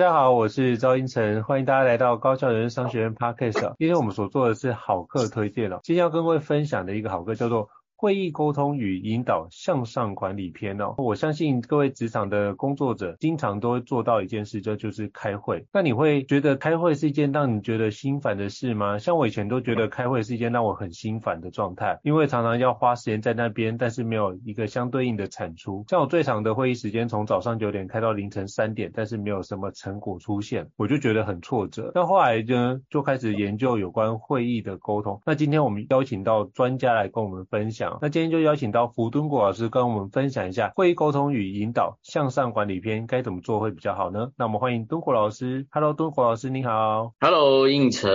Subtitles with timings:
[0.00, 3.74] 大家好，我是赵英成，欢迎大家来到高校人商学院 Podcast。
[3.78, 7.68] 今天我们所做的是好课推荐了，今天要跟各位分享的一个好课叫做。
[8.00, 15.66] 会议沟通与引导向上管理篇哦，我相信各位职场的工作者经常都会做到一件事，这就是开会。
[15.70, 18.98] 那你会觉得开会是一件让你觉得心烦的事吗？
[18.98, 25.84] 像我以前都觉得开会是一件让我很心烦的状态，因为常常要花时间在那边，但是没有一个相对应的产出。
[25.86, 31.92] 像我最长的会议时间从早上九点开到凌晨三点，但是没有什么成果出现，我就觉得很挫折。
[31.94, 35.20] 那后来呢，就开始研究有关会议的沟通。
[35.26, 37.89] 那今天我们邀请到专家来跟我们分享。
[38.02, 44.30] 那今天就邀请到胡敦国老师跟我们分享一下会议沟通与引导向上管理篇该怎么做会比较好呢？
[44.36, 45.66] 那我们欢迎敦国老师。
[45.70, 47.12] Hello，敦国老师你好。
[47.20, 48.10] Hello，应成。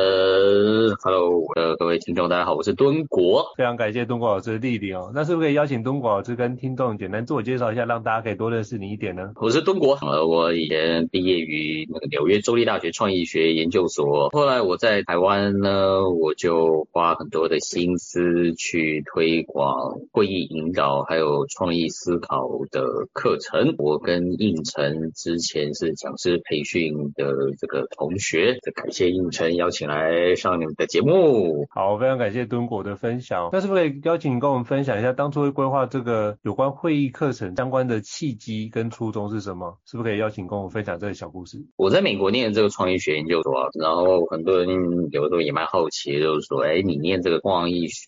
[1.03, 3.53] Hello，呃，各位听众大家好，我是敦国。
[3.58, 5.12] 非常感谢敦国老师的莅临哦。
[5.14, 9.31] 那是不是可以邀请敦国老师跟听众简单自我介绍一下，让大家可以多认识你一点呢？
[9.35, 19.65] 我是敦国，呃，我以前毕业于那个纽约州立大学创意学研究所，后来我在台湾呢，我就花很多的心思去推广。
[20.12, 31.68] 会议引导还有创意思考的课程，我跟应成之前是讲师培训的这个同学，感谢应成邀请来上你们的节目。
[31.70, 33.50] 好，非常感谢敦国的分享。
[33.52, 39.78] 那是不是可以邀请你跟我们分享一下，当初会规划这个有关会议课程相关的契机跟初衷是什么？
[39.86, 41.58] 是不是可以邀请跟我们分享这个小故事？
[41.76, 44.68] 我在美国念这个创意学研究所啊，然后很多人
[45.12, 48.08] 有的时候也蛮好奇，就是说，哎，你念这个创意学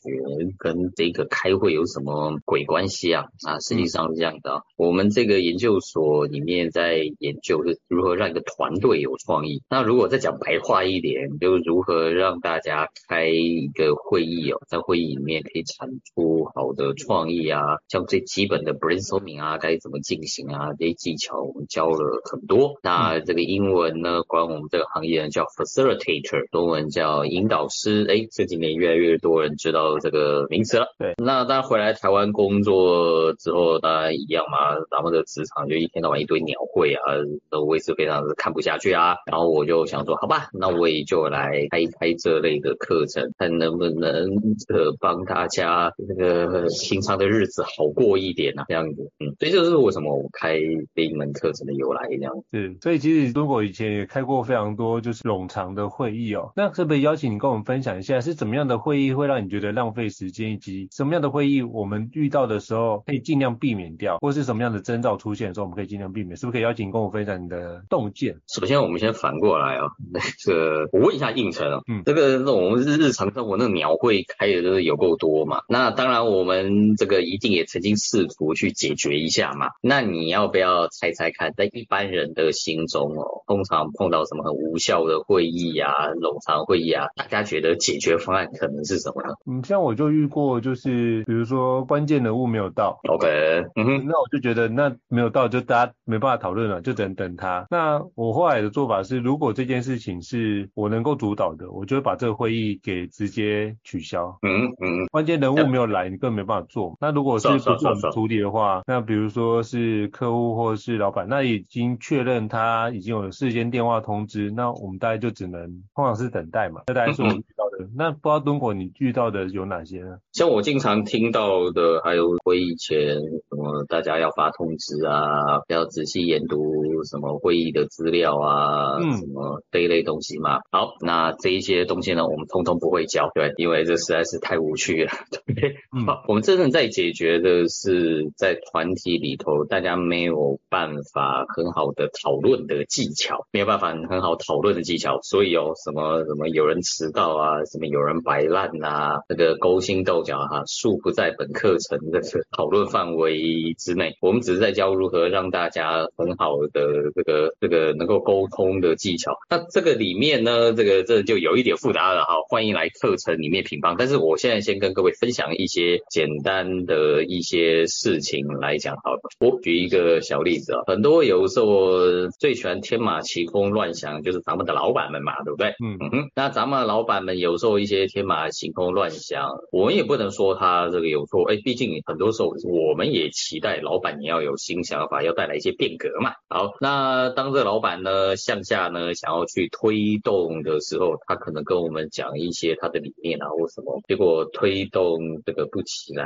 [0.58, 3.26] 跟这个开会有什么鬼关系啊？
[3.48, 4.62] 啊，实际上是这样的啊。
[4.76, 9.62] 我们这个研究所里面在研究是如何让一个团队有创意。
[9.70, 22.76] 那如果再讲白话一点，就是如何让大家开一个会议哦，在会议里面可以产出好的创意啊，像最基本的 brainstorming 啊，该怎么进行啊，这些技巧我们教了很多。
[22.82, 28.06] 那这个英文呢，关我们这个行业呢叫 facilitator，中文叫引导师。
[28.10, 30.88] 哎，这几年越来越多人知道这个名词了。
[30.98, 32.28] 对，那当然回来台湾。
[32.38, 37.02] 工作之后当然一样嘛，咱们的职场就一天到晚一堆鸟会啊，
[37.50, 39.16] 都我也是非常的看不下去啊。
[39.26, 44.30] 然后我就想说，好吧，那我也就来开一开这类的课程，看能不能
[44.68, 49.12] 这帮大家那个平常的日子好过一点啊，这样子。
[49.20, 50.60] 嗯，所以这就是为什么我开
[50.94, 52.34] 这一门课程的由来这样。
[52.52, 56.52] 是，所以其实敦国以前也开过非常多就是冗长的会议哦。
[56.56, 68.40] 那可不可以邀请你跟我们分享一下，是怎么样的会议会让你觉得浪费时间，以及什么样的会议我们遇到的时候可以尽量避免掉，或是什么样的征兆出现的时候，我们可以尽量避免，是不是可以邀请跟我分享你的洞见？
[68.48, 85.92] 首先，我们先反过来啊、哦，那个我问一下胤丞啊，嗯，这个那我们日常生活那个鸟会开的都是有够多嘛，那当然我们这个一定也曾经试图去解决一下嘛，那你要不要猜猜看，在一般人的心中哦，通常碰到什么很无效的会议啊、
[86.22, 89.34] 冗长会议啊，大家觉得解决方案可能是什么呢？
[89.46, 93.28] 嗯，像我就遇过，就是是比如说关键人物没有到，OK，
[93.76, 97.66] 嗯哼，那我就觉得那没有到就大家没办法讨论了，就等等他。
[97.70, 104.38] 那我后来的做法是，如果这件事情是我能够主导的，我就会把这个会议给直接取消。
[104.42, 106.96] 嗯嗯，关键人物没有来，你根本没办法做。
[107.00, 115.62] 那如果是不是我们处理的话，那比如说是客户或者是老板，那已经确认他已经有事先电话通知，那我们大概就只能
[115.96, 116.82] 通常是等待嘛。
[116.88, 117.57] 这大概是我们遇到的。
[117.96, 120.18] 那不知道敦果你遇到的有哪些呢？
[120.34, 123.16] 像我经常听到的，还有会议前
[123.50, 126.58] 什么大家要发通知啊，要仔细研读
[127.04, 130.60] 什么会议的资料啊，嗯，什么这一类东西嘛。
[130.72, 135.12] 好，那这一些东西呢，我们通通不会教，对，因为这实在是太无趣了。
[135.32, 152.22] 对，嗯，好，我们真正在解决的是在团体里头大家没有办法很好的讨论的技巧，没有办法很好讨论的技巧，所以有什么什么有人迟到啊，什么有人摆烂啊，那个勾心斗角哈，恕不在本课程的
[152.56, 154.16] 讨论范围之内。
[154.22, 159.34] 我们只是在教如何让大家很好的这个这个能够沟通的技巧。
[159.50, 162.36] 那这个里面呢，这个这就有一点复杂了哈。
[162.50, 163.96] 欢迎来课程里面品方。
[163.98, 169.20] 但是我现在先跟各位分享一些简单的一些事情来讲好了。
[169.40, 175.70] 我举一个小例子啊，很多有时候最喜欢天马行空乱想，就是咱们的老板们嘛，对不对？
[175.84, 176.30] 嗯嗯哼。
[176.36, 181.44] 那咱们老板们有时候一些天马行空乱想，我们也不能说他这个有错。
[181.52, 186.32] 哎，毕竟很多时候我们也期待老板也要有新想法，要带来一些变革嘛。
[186.50, 196.26] 好，那当这个老板呢向下呢想要去推动的时候，他可能跟我们讲一些他的理念啊或什么，结果推动这个不起来，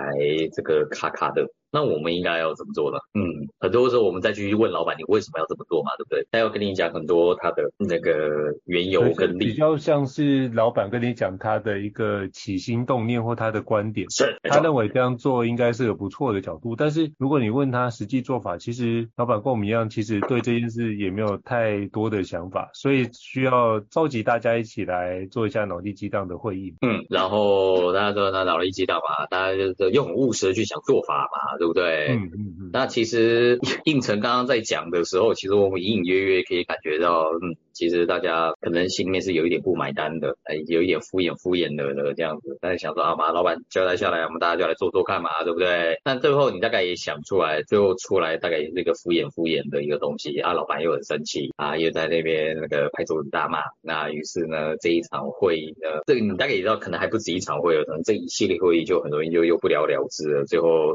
[0.54, 1.48] 这个卡卡的。
[1.72, 2.98] 那我们应该要怎么做呢？
[3.14, 6.28] 嗯，很多时候我们再去问老板，你为什么要这么做嘛，对不对？
[6.32, 16.76] 他要跟你讲很多他的那个缘由跟理由，比较像是老板跟你讲他的一个起心动念或他的观点，是他认为这样做应该是有不错的角度。
[16.76, 26.76] 但是如果你问他实际做法，其实老板跟我们一样，其实对这件事也没有太多的想法，所以需要召集大家一起来做一下脑力激荡的会议。
[26.82, 31.61] 嗯，然后大家说那脑力激荡嘛，大家就是用很务实的去想做法嘛。
[31.62, 32.08] 对不对？
[32.10, 32.70] 嗯嗯嗯。
[32.74, 37.56] 那其实应成刚刚在讲的时候，其实我们隐隐约约可以感觉到，嗯。
[37.74, 45.98] 其实大家可能心里面是有一点不买单的，哎，有一点敷衍敷衍的的这样子，但是想说啊，马老板交代下来，我们大家就来做做看嘛，对不对？
[46.04, 60.94] 但最后你大概也想出来，最后出来大概也是一个敷衍敷衍的一个东西啊，老板又很生气啊，又在那边那个拍桌子大骂，那于是呢，这一场会议呢，这个你大概也知道，可能还不止一场会了，可能这一系列会议就很容易就又不了了之了，最后。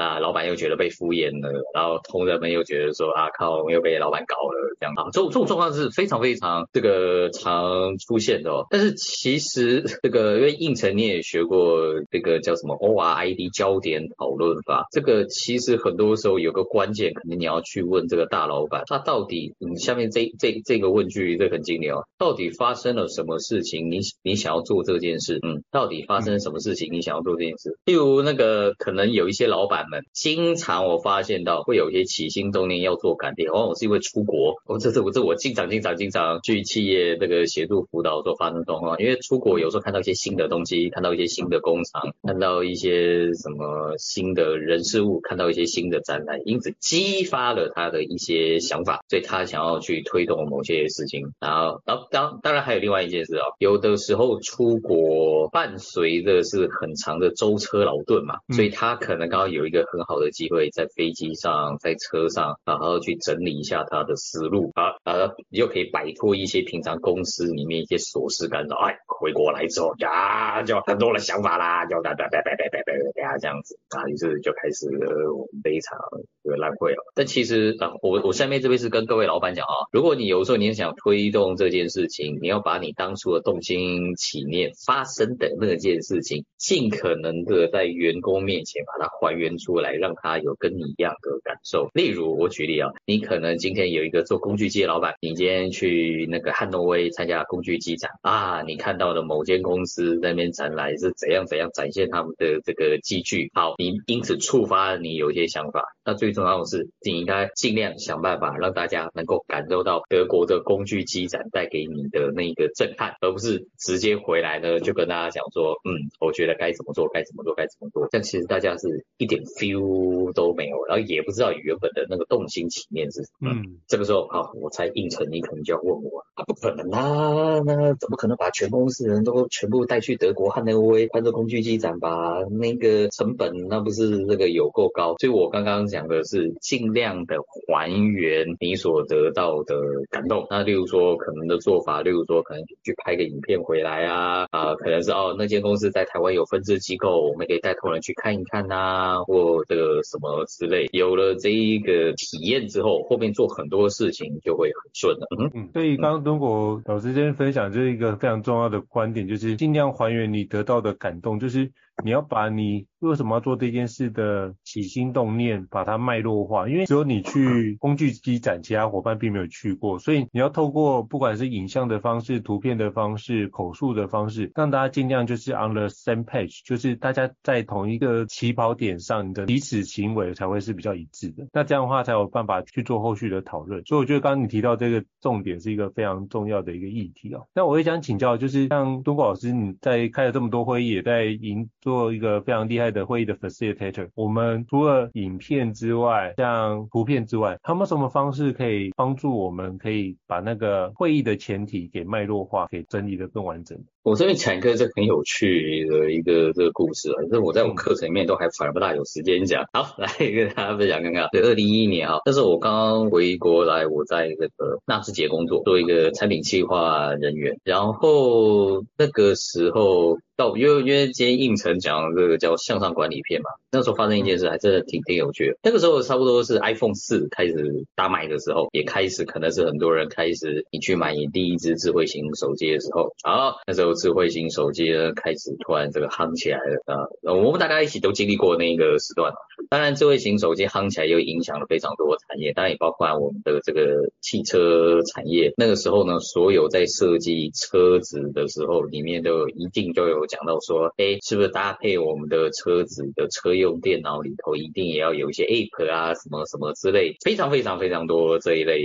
[0.00, 8.66] 啊，老板又觉得被敷衍了，然后同仁们又觉得说啊，靠，我又被老板搞了，这样啊，这种这种状况是非常非常这个常出现的哦。
[8.70, 23.90] 但是其实这个因为胤丞你也学过这个叫什么 ORID 焦点讨论法，这个其实很多时候有个关键，可能你要去问这个大老板，他到底你下面这这这个问句这很经典哦，到底发生了什么事情？
[23.90, 26.90] 你你想要做这件事，嗯，到底发生了什么事情？
[26.90, 27.76] 你想要做这件事？
[27.84, 29.89] 例如那个可能有一些老板。
[30.12, 34.54] 经常我发现到会有一些起心动念要做改变，往往是因为出国。
[34.66, 51.32] 我这这我这我经常经常经常去企业这个协助辅导所发生状况，因为出国有时候看到一些新的东西，看到一些新的工厂，看到一些什么新的人事物，看到一些新的展览，因此激发了他的一些想法，所以他想要去推动某些事情。
[51.40, 59.79] 然后，然后当当然还有另外一件事啊，有的时候出国伴随的是很长的舟车劳顿嘛，所以他可能刚好有一个。
[59.84, 68.76] 很好的机会，在飞机上，在车上，然后去整理一下他的思路，啊，呃，你就可以摆脱一些平常公司里面一些琐事干扰。
[68.76, 75.98] 哎，回国来之后，呀，就很多的想法啦，就叭叭叭叭叭叭叭这样子，啊，于是就开始了我们这一场
[76.42, 77.04] 这个烂会了。
[77.14, 89.80] 但其实啊，我我下面这边是跟各位老板讲啊，如果你有时候你想推动这件事情，你要把你当初的动心起念发生的那件事情，尽可能的在员工面前把它还原出。
[89.80, 91.88] 来让他有跟你一样的感受。
[91.94, 105.82] 例如我举例啊，你可能今天有一个做工具机的老板，你今天去那个汉诺威参加工具机展啊，你看到了某间公司那边展览是怎样怎样展现他们的这个机具，好，你因此触发了你有一些想法。
[106.04, 118.08] 那最重要的是，你应该尽量想办法让大家能够感受到德国的工具机展带给你的那个震撼，而不是直接回来呢就跟大家讲说，嗯，我觉得该怎么做，该怎么做，该怎么做。
[118.10, 123.50] 但其实大家是一点 feel 都没有，然后也不知道原本的那个动心起念是什么。
[123.52, 132.38] 嗯，这个时候，好，我猜应承你可能就要问我，啊，不可能啊，那怎么可能把全公司人都全部带去德国汉诺威看这工具机展吧？
[132.50, 139.74] 那个成本那不是那个有够高，所以我刚刚讲的是尽量的还原你所得到的
[140.10, 140.46] 感动。
[140.50, 150.88] 那例如说可能的做法，例如说可能去拍个影片回来啊，啊、呃，可能是哦那间公司在台湾有分支机构，我们可以带头人去看一看呐、啊，或这个什么之类。
[150.92, 155.26] 有了这一个体验之后，后面做很多事情就会很顺了。
[155.38, 161.70] 嗯嗯，所以刚刚敦果老师这边分享就是一个非常重要的观点，就是尽量还原你得到的感动，就是
[162.04, 162.86] 你要把你。
[163.00, 166.68] 为什么要做这件事的起心动念，把它脉络化？
[166.68, 181.46] 因为只有你去工具机展，其他伙伴并没有去过，所以你要透过不管是影像的方式、图片的方式、口述的方式，让大家尽量就是 on the same page，就是大家在同一个起跑点上，你的彼此行为才会是比较一致的。
[181.54, 183.82] 那这样的话才有办法去做后续的讨论。
[183.86, 187.46] 所以我觉得刚刚你提到这个重点是一个非常重要的一个议题哦。
[187.54, 203.76] 那我也想请教，就是像东果老师，你在开了这么多会议，也在营做做一个非常厉害的会议的 facilitator，我们除了影片之外，像图片之外，他们什么方式可以帮助我们，可以把那个会议的前提给脉络化，给整理得更完整？
[204.02, 209.66] 我这边讲一个这很有趣的一个这个故事啊，这是我在我们课程里面都还反而不大有时间讲。
[209.74, 211.28] 好， 来跟大家分享看看。
[211.32, 217.58] 对，二零一一年啊，那时候我刚刚回国来，我在那个纳智捷工作，做一个产品企划人员。
[217.62, 225.58] 然后那个时候到，因为因为今天应承讲这个叫向上管理片嘛，那时候发生一件事还真的挺挺有趣的。
[225.62, 233.12] 那个时候差不多是 iPhone 四开始大卖的时候，也开始可能是很多人开始你去买你第一支智慧型手机的时候。
[233.22, 233.89] 好，那时候。
[233.94, 236.82] 智慧型手机呢，开始突然这个夯起来了
[237.24, 237.34] 啊！
[237.34, 239.32] 我们大家一起都经历过那个时段。
[239.68, 245.52] 当然，智慧型手机夯起来又影响了非常多产业，当然也包括我们的这个汽车产业。
[245.56, 258.80] 那个时候呢，所有在设计车子的时候，里面都一定都有讲到说，哎，是不是搭配我们的车子的车用电脑里头，一定也要有一些 App 啊，什么什么之类，非常非常非常多这一类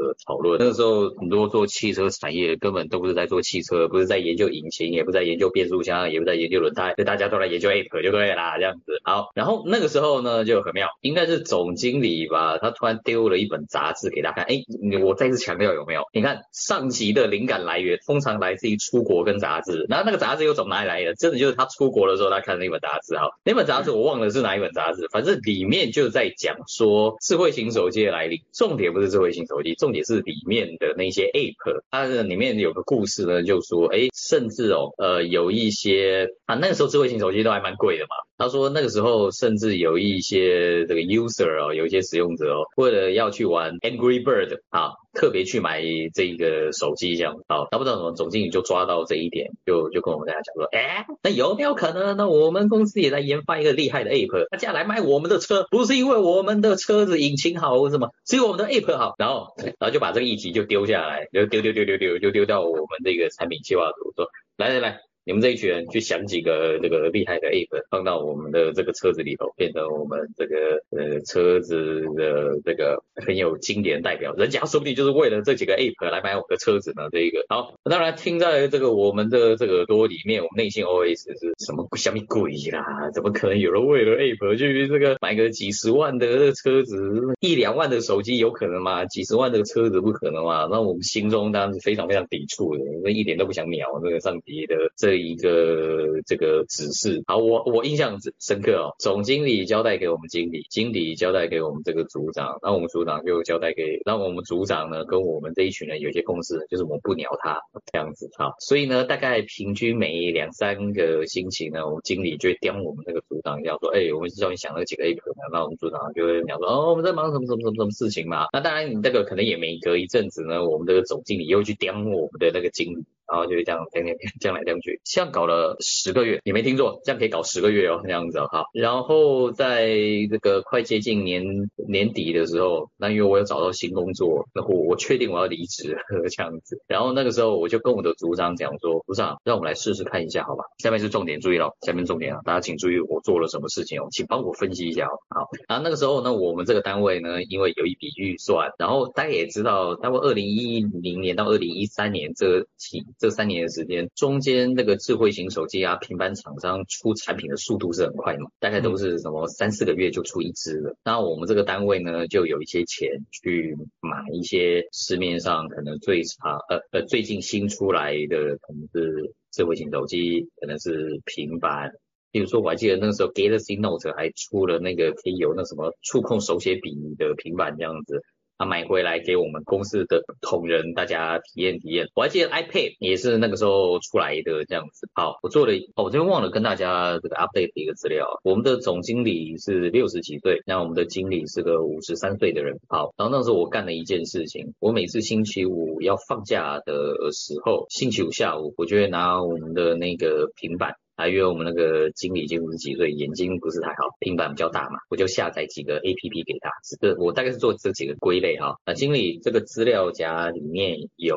[0.00, 0.58] 的讨论。
[0.58, 4.50] 那个时候，很多做汽车产业根本都不是在做汽车，不是在研究。
[4.50, 9.00] 引擎也不在研究变速箱，也不在研究轮胎，就大家都来研究 App 就对啦，这样子。
[9.04, 14.44] 好，然后那个时候呢就很妙，应该是总经理吧，他突然丢了一本杂志给大家看。
[14.46, 14.64] 哎，
[15.02, 16.02] 我再次强调有没有？
[16.12, 21.14] 你看上级的灵感来源通常来自于出国跟杂志，然后那个杂志又从哪里来的？
[21.14, 23.16] 真的就是他出国的时候他看的那本杂志。
[23.16, 28.40] 好，那本杂志我忘了是哪一本杂志，反正里面就在讲说智慧型手机的来临。
[28.52, 31.82] 重点不是智慧型手机，重点是里面的那些 App。
[31.90, 34.08] 它的里面有个故事呢，就说哎。
[34.12, 38.10] 甚至哦，呃，有一些啊，那个时候智慧型手机都还蛮贵的嘛。
[38.38, 45.82] 他说那个时候甚至有一些这个 user 哦，有一些使用者哦，为了要去玩 Angry Bird 啊，特别去买
[46.14, 47.36] 这个手机这样。
[47.48, 52.16] 好，那不知道怎么总经理就抓到这一点，就就跟我们大家讲说，哎，那有没有可能？
[52.16, 59.14] 那我们公司也在研发一个厉害的 app，大家来买我们的车，不是因为我们的车子引擎好，或什么，是因为我们的 app 好。
[59.18, 59.48] 然后，
[59.80, 65.09] 然后就把这个议题就丢下来，就丢丢丢丢丢，就丢到我们这个产品计划组说，来来来。
[65.24, 74.32] 你们这一群人去想几个这个厉害的 app 放到我们的这个车子里头，变成我们这个呃车子的这个很有经典代表。
[74.34, 77.08] 人家说不定就是为了这几个 app 来买我们的车子呢。
[77.12, 83.10] 这一个好，当然听在这个我们的这个耳朵里面，我们内心 OS 是什么鬼什么鬼啦？
[83.12, 86.96] 怎么可能有人为了 app 去这个买个几十万的车子，
[87.40, 89.04] 一两万的手机有可能吗？
[89.04, 90.66] 几十万的车子不可能吗？
[90.70, 95.09] 那我们心中当然是非常非常抵触的，因为一点都不想鸟这个上帝的这。
[95.10, 98.94] 这一个这个指示，好，我我印象深刻哦。
[99.00, 108.52] 总经理交代给我们经理，经理交代给我们这个组长，那我们组长就交代给，那我们组长呢跟我们这一群人有些共识，就是我们不鸟他这样子啊。
[108.60, 118.46] 所以呢，大概平均每两三个星期呢，我们经理就会刁我们那个组长，要说，哎，我们是叫你想那几个 app 呢，那我们组长就会讲说，哦，我们在忙什么什么什么什么事情嘛。
[118.52, 123.04] 那当然，你这个可能也没隔一阵子呢，我们这个总经理又去刁我们的那个经理。
[123.30, 124.08] 然后就是这样，这样
[124.40, 128.64] 这样来这样去，这样搞了十个月，你没听错，这样可以搞十个月哦，这样子哈。
[128.74, 129.88] 然后在
[130.30, 131.44] 这个快接近年
[131.88, 136.76] 年底的时候，那因为我有找到新工作，那我我确定我要离职了这样子。
[136.88, 140.64] 然后那个时候我就跟我的组长讲说，组长，让我们来试试看一下，好吧？
[140.78, 145.14] 下面是重点，注意了，下面重点啊，大家请注意我做了什么事情哦，请帮我分析一下哦。
[145.28, 153.04] 好，然后那个时候呢，我们这个单位呢，因为有一笔预算，然后大家也知道，大概二零一零年到二零一三年这期。
[153.20, 160.96] 这三年的时间，中间那个智慧型手机啊，平板厂商出产品的速度是很快嘛，大概都是什么三四个月就出一支了。
[161.04, 171.92] 那我们这个单位呢，就有一些钱去买一些市面上可能最差呃呃最近新出来的，可能是智慧型手机，可能是平板。
[172.32, 178.22] 比如说我还记得那个时候 Galaxy Note 还出了那个可以有那什么触控手写笔的平板这样子。
[178.60, 182.08] 他买回来给我们公司的同仁大家体验体验。
[182.14, 185.08] 我还记得 iPad 也是那个时候出来的这样子。
[185.14, 188.38] 好，我做了，哦，我这边忘了跟大家这个 update 一个资料。
[188.44, 192.78] 我们的总经理是六十几岁，那我们的经理是个五十三岁的人。
[192.86, 200.96] 好，然后那时候我干了一件事情，我每次星期五要放假的时候，星期五下午，我就会拿我们的那个平板。
[201.20, 206.70] 啊，因为我们那个经理，已经五十几岁，眼睛不是太好，平板比较大嘛，我就下载几个 APP 给他。
[206.88, 208.76] 这个我大概是做这几个归类哈。
[208.86, 211.36] 那经理这个资料夹里面有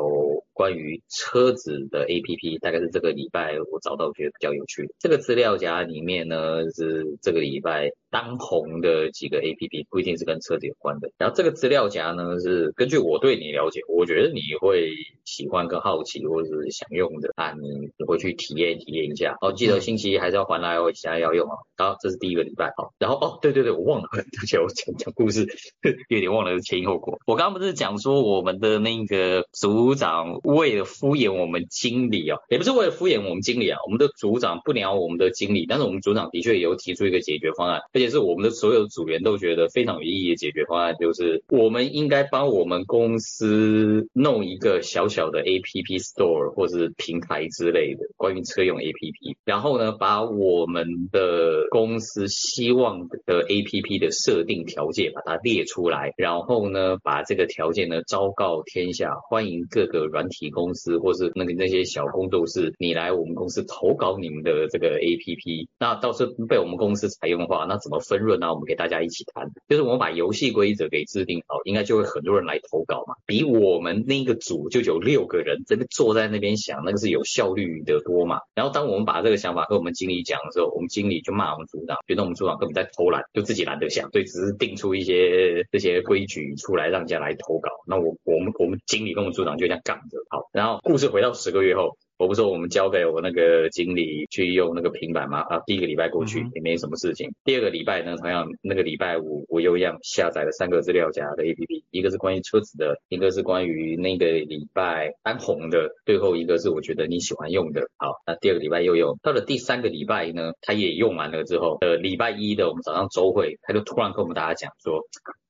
[0.53, 4.93] 关于车子的 APP，大概是这个礼拜我找到觉得比较有趣的。
[4.99, 11.11] 这个资料夹里面呢是这个礼拜当红的几个 APP，不一定是跟车子有关的。
[11.17, 14.91] 然后这个资料夹呢是根据我对你了解，我觉得你会
[15.25, 19.37] 喜欢跟好奇或者是想用的，啊，你回去体验体验一下。
[19.41, 19.83] 哦，记得。
[19.83, 21.57] 星期一还是要还来哦，现在要用哦。
[21.75, 25.45] 好，这是第一个礼拜，好，然后哦，对对对，我忘了， 而且我讲讲故事，
[26.07, 27.19] 有点忘了前因后果。
[27.25, 49.63] 我刚刚不是讲说我们的那个组长为了敷衍我们经理哦，也不是为了敷衍我们经理啊，我们的组长不鸟我们的经理，但是我们组长的确有提出一个解决方案，而且是我们的所有组员都觉得非常有意义的解决方案，就是我们应该帮我们公司弄一个小小的 APP Store 或是平台之类的，关于车用 APP，然后。
[49.63, 65.67] 然后呢，把我们的公司希望的 APP 的设定条件把它列出来，然后呢，把这个条件呢昭告天下，欢迎各个软体公司或是那个那些小工作室，你来我们公司投稿你们的这个 APP。
[65.79, 68.51] 那到时候被我们公司采用的话，那怎么分润呢？
[68.51, 69.47] 我们给大家一起谈。
[69.67, 73.15] 就是我们把游戏规则给制定好，应该就会很多人来投稿嘛。
[73.25, 78.39] 比我们那个组就有六个人真的坐在那边想，那个是有效率的多嘛。
[78.55, 87.69] 然后当我们把这个想法和我们经理讲的时候，我们经理就骂我们组长，觉得我们组长根本在偷懒，就自己懒得想，所以只是定出一些这些规矩出来让人家来投稿。
[87.85, 90.17] 那我我们我们经理跟我们组长就这样杠着。
[90.29, 91.97] 好，然后故事回到十个月后。
[92.15, 95.41] 我不说，我们交给我那个经理去用那个平板吗？
[95.41, 97.33] 啊，第一个礼拜过去也没什么事情。
[97.43, 107.81] 第二个礼拜呢，同样那个礼拜五我又一样下载了三个资料夹的 APP，一个是关于车子的，一个是关于那个礼拜安红的，最后一个是我觉得你喜欢用的。
[107.97, 115.01] 好，那第二个礼拜又用，到了第三个礼拜呢，他也用完了之后，呃，礼拜一的我们早上周会，他就突然跟我们大家讲说。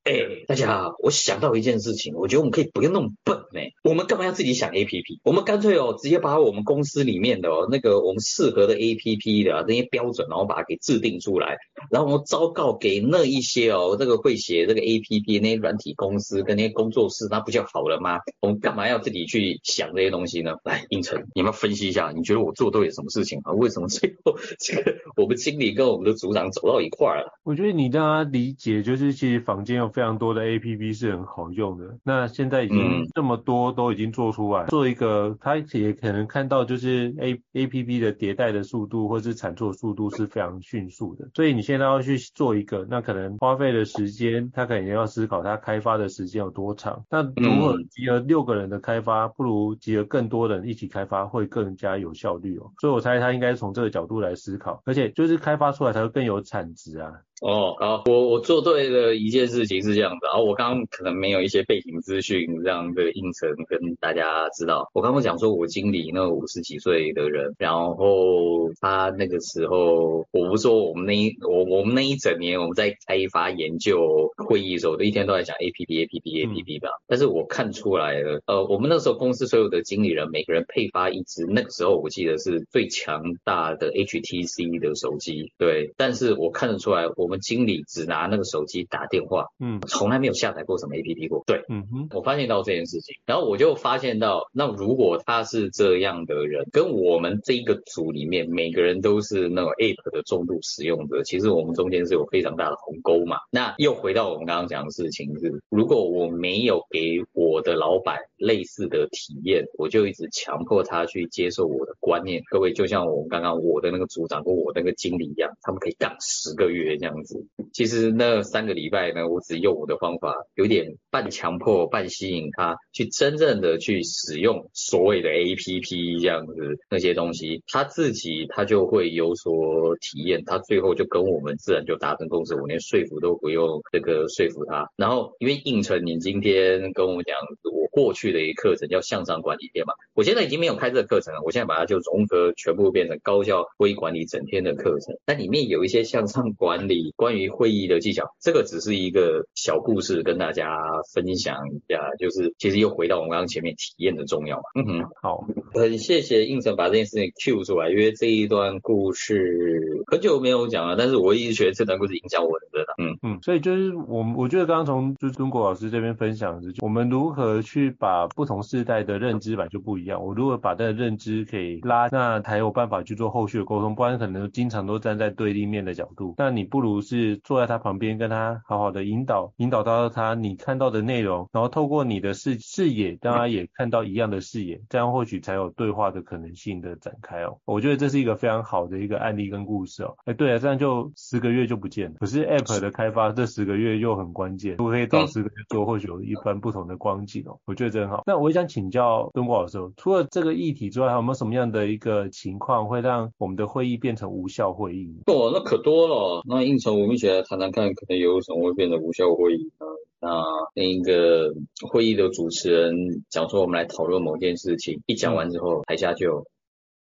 [0.03, 3.61] 哎、大家好，我想到一件事情，我觉得我们可以不用那么笨呢。
[3.85, 5.19] 我们干嘛要自己想 APP？
[5.23, 11.55] 我们干脆哦，直接把我们公司里面的哦那个我们适合的 APP 的那些标准，然后把它给制定出来，
[11.89, 18.19] 然后我们昭告给那一些哦这个会写这个 APP 那些软体公司跟那些工作室，那不就好了吗？
[18.41, 20.55] 我们干嘛要自己去想这些东西呢？
[20.65, 23.53] 来，应成，你们分析一下，你觉得我做对了什么事情啊？
[23.53, 27.39] 为什么最后这个我们经理跟我们的组长走到一块儿了？
[27.45, 29.92] 我觉得你让他理解，就是其实房间有。
[29.93, 57.13] 非常多的 APP 是很好用的，那现在已经这么多都已经做出来，做一个他也可能看到就是 A APP 的迭代的速度或是产出速度是非常迅速的，所以你现在要去做一个，那可能花费的时间，他可能要思考他开发的时间有多长，那如果集合六个人的开发，不如集合更多人一起开发会更加有效率哦，所以我猜他应该是从这个角度来思考，而且就是开发出来才会更有产值啊。
[57.43, 64.89] 哦，好，我我做对了一件事情是这样的，然后我刚刚可能没有一些背景资讯让这个应承跟大家知道。
[64.93, 76.91] 我刚刚讲说我经理那五十几岁的人，然后他那个时候，我不说我们那一我我们那一整年我们在开发研究会议的时候，都一天都在讲 APP APP APP 吧。
[77.07, 85.93] 但是我看出来了，呃，我们那时候公司所有的经理人每个人配发一支，那个时候我记得是最强大的 HTC 的手机，对。
[85.97, 87.43] 但是我看得出来我们。
[87.43, 91.43] 经理只拿那个手机打电话，嗯，从来没有下载过什么 APP 过。
[91.45, 103.39] 对，嗯哼，我发现到这件事情，然后我就发现到，那如果他是这样的人，跟我们这一个组里面每个人都是那种 App 的重度使用者，其实我们中间是有非常大的鸿沟嘛。
[103.51, 112.41] 那又回到我们刚刚讲的事情是，如果我没有给我的老板类似的体验，我就一直强迫他去接受我的观念。
[112.49, 117.12] 各位就像我们刚刚我的那个组长跟我那个经理一样，他们可以干十个月这样。
[117.13, 126.53] 样子其实那三个礼拜呢，我只用我的方法，有点半强迫、半吸引他去真正的去使用所谓的 APP 这样子
[126.89, 134.87] 那些东西，他自己他就会有所体验，他最后就跟我们自然就达成共识，我连说服都不用这个说服他。
[134.95, 139.93] 然后因为胤丞，你今天跟我讲，我过去的一个课程叫向上管理篇嘛。
[140.15, 145.15] 我现在已经没有开这个课程了，我现在把它就融合全部变成高效会议管理整天的课程。
[145.27, 150.79] 那里面有一些向上管理关于会议的技巧，这个只是一个小故事跟大家
[151.13, 154.63] 分享一下，就是其实又回到我们刚刚前面体验的重要嘛。
[154.75, 162.93] 嗯哼，好，很谢谢应成把这件事情 cue 出来，因为这一段故事很久没有讲了，但是我一直觉得这段故事影响我很大。
[162.97, 176.35] 嗯嗯，所以就是我我觉得刚刚从就是敦国老师这边分享的是，我们如何去把不同世代的认知吧就不一样，我如果把这个认知给拉，那才有办法去做后续的沟通，不然可能经常都站在对立面的角度。
[176.37, 187.57] 那你不如是坐在他旁边，跟他好好的引导，引导到他你看到的内容，然后透过你的视视野，让他也看到一样的视野，这样或许才有对话的可能性的展开哦。
[187.65, 190.15] 我觉得这是一个非常好的一个案例跟故事哦。
[190.25, 192.15] 哎，对啊，这样就十个月就不见了。
[192.19, 197.57] 可是 App 的开发这十个月又很关键，如果可以早十个月做，或许有一番不同的光景哦。
[197.73, 198.21] 我觉得真好。
[198.27, 205.11] 那我也想请教敦国老师，除了这个议题之外，还有没有什么样的一个情况会让我们的会议变成无效会议？
[205.25, 206.43] 哦，那可多了。
[206.47, 209.87] 那应酬，我们一起来谈谈看，可能有什么会变成无效会议呢？
[210.19, 210.29] 那
[210.75, 211.51] 那个
[211.89, 216.45] 会议的主持人讲说，我们来讨论某件事情，一讲完之后，台下就。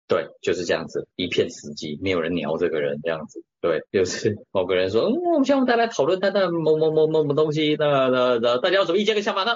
[0.08, 3.42] 对，就是这样子，一片死寂，没有人鸟这个人，这样子。
[3.62, 9.52] 对，就是某个人说，嗯，我们希望大家讨论他的某某某某某东西，那那那大家有什么意见跟想法呢？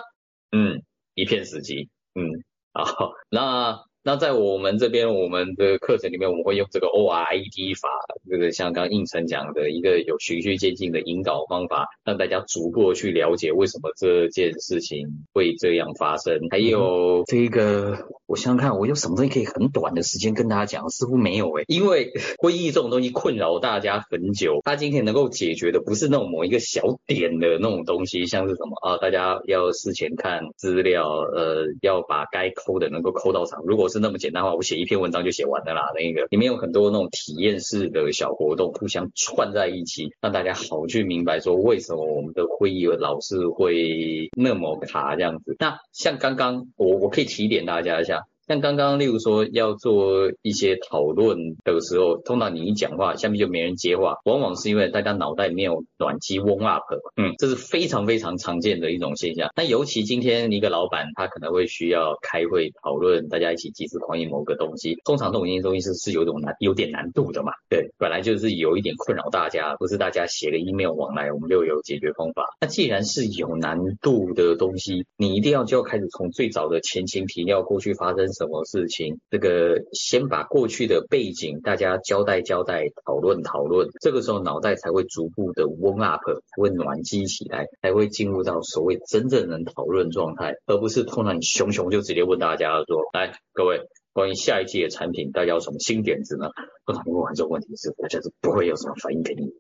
[0.53, 0.83] 嗯，
[1.17, 1.89] 一片死寂。
[2.15, 2.23] 嗯，
[2.73, 3.85] 好，那。
[4.07, 7.89] 那在我们这边，我们的课程里面，我们会用这个 ORID 法，
[8.31, 16.39] 这个像刚刚胤丞讲的一个有循序渐进的引导方法，让大家逐步去了解为什么这件事情会这样发生。
[16.53, 20.89] 还有这个，我想想看，我有什么东西可以很短的时间跟大家讲？
[20.89, 33.96] 似乎没有诶，因为会议这种东西困扰大家很久，他今天能够解决的不是那种某一个小点的那种东西，像是什么啊，大家要事前看资料，呃，要把该抠的能够抠到场，如果是。
[33.97, 35.91] 是那么简单的话，我写一篇文章就写完的啦。
[35.95, 45.57] 那个里面有很多那种体验式的小活动，互相串在一起，让大家好去明白说为什么我们的会议老是会那么卡这样子。
[45.59, 48.25] 那像刚刚我我可以提点大家一下。
[48.47, 56.85] 像刚刚，例如说要做一些讨论的时候，通常你一讲话，下面就没人接话，往往是因为大家脑袋没有暖机 warm up，
[57.17, 59.51] 嗯，这是非常非常常见的一种现象。
[59.57, 72.45] 那尤其今天一个老板，他可能会需要开会讨论，大家一起集思广益某个东西，通常这种东西是是有种难有点难度的嘛，对，本来就是有一点困扰大家，不是大家写个 email 往来，我们就有解决方法。
[72.61, 78.29] 那既然是有难度的东西，你一定要就要开始从最早的前情提要过去发生。
[78.37, 79.19] 什么事情？
[79.31, 93.81] 这个先把过去的背景大家交代交代，讨论讨论，这个时候脑袋才会逐步的 warm up，才会暖机起来，才会进入到所谓真正能讨论状态，而不是突然熊熊就直接问大家说：来，各位。
[94.17, 96.49] 关于下一季的产品，大家有什么新点子呢？
[96.87, 99.53] 不然问完这个问题是，大家是不会有什么反应给你，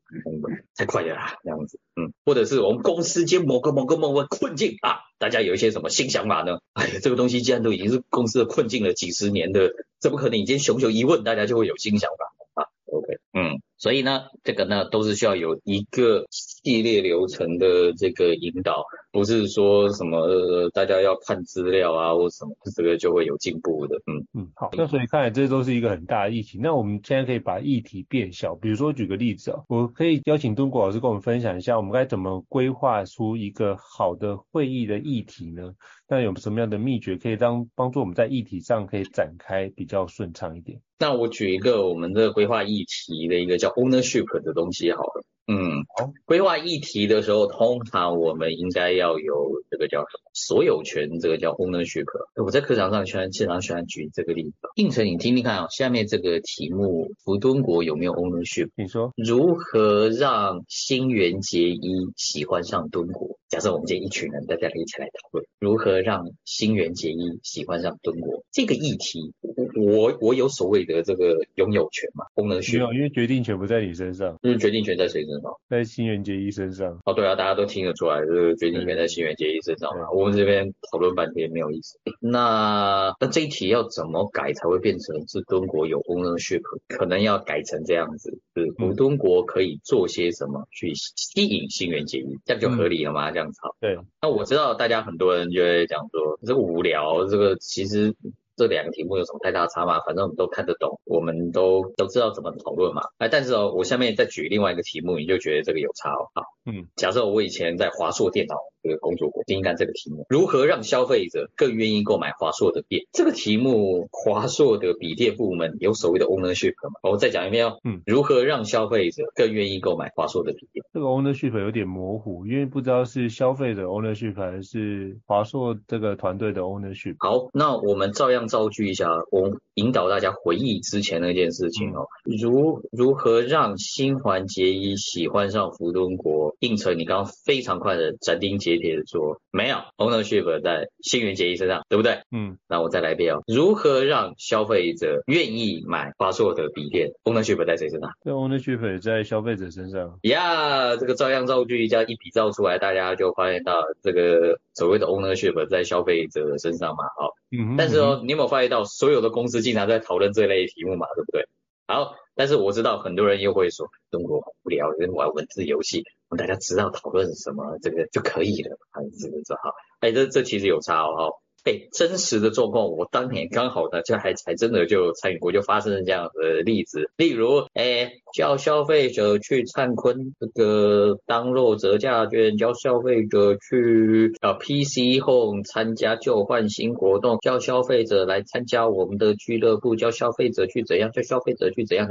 [0.75, 6.61] 太快了啦，这样子，嗯，或者是我们公司间某个某个某个困境啊，大家有一些什么新想法呢？
[6.73, 16.25] 哎呀，这个东西既然都已经是公司的困境了几十年的，怎么可能已经熊熊一问，大家就会有新想法啊？OK，嗯，所以呢，这个呢都是需要有一个
[16.67, 18.85] 系列流程的这个引导。
[19.13, 23.97] 不是说什么、呃、大家要看资料啊，或什么，这个就会有进步的。
[24.07, 26.59] 嗯嗯，好，那所以看来这都是一个很大的议题。
[26.61, 35.73] 那我们现在可以把议题变小，比如说举个例子啊，我可以邀请敦国老师跟我们分享一下，我们该怎么规划出一个好的会议的议题呢？
[36.09, 40.81] 那有什么样的秘诀可以让帮助我们在议题上可以展开比较顺畅一点？
[40.99, 45.25] 那我举一个我们的规划议题的一个叫 ownership 的东西好了。
[45.49, 52.05] 嗯，好，规划议题的时候，通常我们应该要有这个叫什么所有权，这个叫 ownership。
[52.35, 54.55] 我在课堂上喜欢经常喜欢举这个例子。
[54.75, 58.71] 应成，你听听看啊，下面这个题目，福敦国有没有 ownership？
[58.77, 63.39] 你说，如何让新垣结衣喜欢上敦国？
[63.49, 69.33] 假设我们今天一群人，大家一起来讨论，如何让新垣结衣喜欢上敦国这个议题。
[69.77, 72.79] 我我有所谓的这个拥有权嘛？ownership？
[72.79, 74.37] 没有，因为决定权不在你身上。
[74.43, 75.36] 就是决定权在谁身上？
[75.68, 76.99] 在新垣结衣身上。
[77.05, 80.11] 哦，对啊，大家都听得出来，就是决定权在新垣结衣身上嘛。
[80.11, 81.99] 我们这边讨论半天没有意思。
[82.20, 86.62] 那那这一题要怎么改才会变成是敦国有 ownership？
[86.88, 92.38] 可能要改成这样子：是古敦国可以做些什么去吸引新垣结衣？
[92.44, 93.31] 这样就合理了吗？
[93.31, 93.77] 嗯、这样子好。
[93.81, 93.99] 对。
[94.22, 98.14] 那我知道大家很多人就会讲说，这个无聊，这个其实。
[98.57, 100.01] 这两个题目有什么太大差吗？
[100.07, 103.03] 反正我们都看得懂，我们都都知道怎么讨论嘛。
[103.19, 106.31] 哎，但是哦，我下面再举另外一个题目，你就觉得这个有差哦。
[106.35, 109.42] 好，嗯，假设我以前在华硕电脑这个工作过。
[109.44, 113.03] 听听看这个题目：如何让消费者更愿意购买华硕的电？
[113.12, 116.99] 这个题目，华硕的笔电部门有所谓的 ownership 吗？
[117.03, 117.79] 我再讲一遍哦。
[117.85, 120.85] 嗯，如何让消费者更愿意购买华硕的笔电？
[120.92, 127.16] 这个 ownership 有点模糊，因为不知道是消费者 ownership 还是华硕这个团队的 ownership。
[127.18, 132.07] 好，那我们照样造句一下，我引导大家回忆之前那件事情哦。
[132.29, 136.55] 嗯、如如何让新环结衣喜欢上福敦国？
[136.61, 142.21] 应成你刚刚非常快的斩钉截铁的说，没有 ownership 在新垣结衣身上，对不对？
[142.31, 143.43] 嗯，那我再来一遍哦。
[143.47, 148.11] 如何让消费者愿意买华硕的笔电？ownership 在谁身上？
[148.25, 150.19] 这 ownership 在消费者身上。
[150.23, 157.05] 呀，yeah, 这个照样造句，这样一比照出来，大家就发现到这个所谓的 ownership 在消费者身上嘛。
[157.17, 161.07] 好，嗯哼，但是哦，你有没有发现到所有的公司经常在讨论这类题目嘛？
[161.15, 161.47] 对不对？
[161.87, 169.72] 好，但是我知道很多人又会说，中国无聊，因为玩文字游戏，我们大家知道讨论什么，这个就可以了，还是这个好？
[170.01, 171.33] 哎，这这其实有差哦。
[171.67, 177.11] 哎，真实的状况，我当年刚好呢，就还还真的就参与过，就发生了这样的例子。
[177.17, 192.09] 例如，哎，叫消费者去灿坤这个当肉折价券，叫消费者去啊 PC Home 参加旧换新活动，叫消费者来参加我们的俱乐部，叫消费者去怎样，叫消费者去怎样，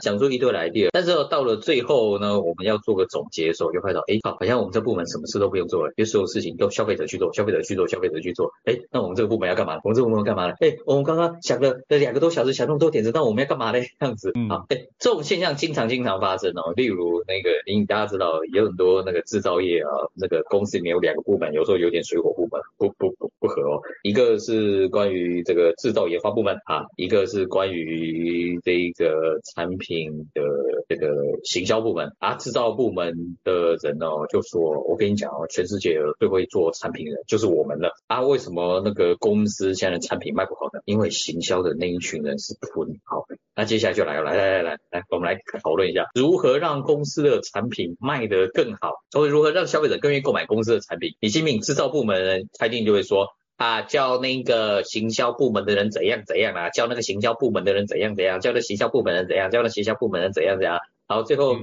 [0.00, 0.90] 讲出一堆来的。
[0.92, 8.52] 但是到了最后呢，我们要做个总结的时候，就看到，哎，好像我们这部门什么事都不用做了，因为所有事情都消费者去做，消费者去做，消费者去做。
[8.68, 9.80] 哎，那我们这个部门要干嘛？
[9.82, 10.54] 我们这个部门要干嘛呢？
[10.60, 13.80] 哎，我们刚刚想了两个多小时，想那么多点子，那我们要干嘛呢？
[13.98, 16.74] 这样子，嗯，好，哎，这种现象经常经常发生哦。
[16.76, 23.80] 例如那个，因为大家知道有很多那个制造业啊，那个公司里面有两个部门，有时候有点水火部门，不不不不合哦。
[24.02, 30.42] 一个是关于这个制造研发部门啊，一个是关于这个产品的
[30.90, 31.08] 这个
[31.42, 32.34] 行销部门啊。
[32.34, 38.20] 制造部门的人哦，就说，我跟你讲哦，全世界最会做产品的人就是我们了啊。
[38.20, 38.57] 为什么？
[38.58, 40.82] 么那个公司现在产品卖不好的？
[40.84, 42.88] 因为行销的那一群人是吞。
[43.04, 51.14] 好，那接下来就来了，来来来来，我们来讨论一下如何让公司的产品卖得更好，或者如何让消费者更愿意购买公司的产品。
[51.20, 51.60] 你信不信？
[51.60, 60.80] 制造部门的人一定就会说啊，叫那个行销部门的人怎样怎样啊，叫那个行销部门的人怎样怎样，叫那行销部门人怎样，叫那行销部门人怎样怎样。
[61.06, 61.56] 好，最后。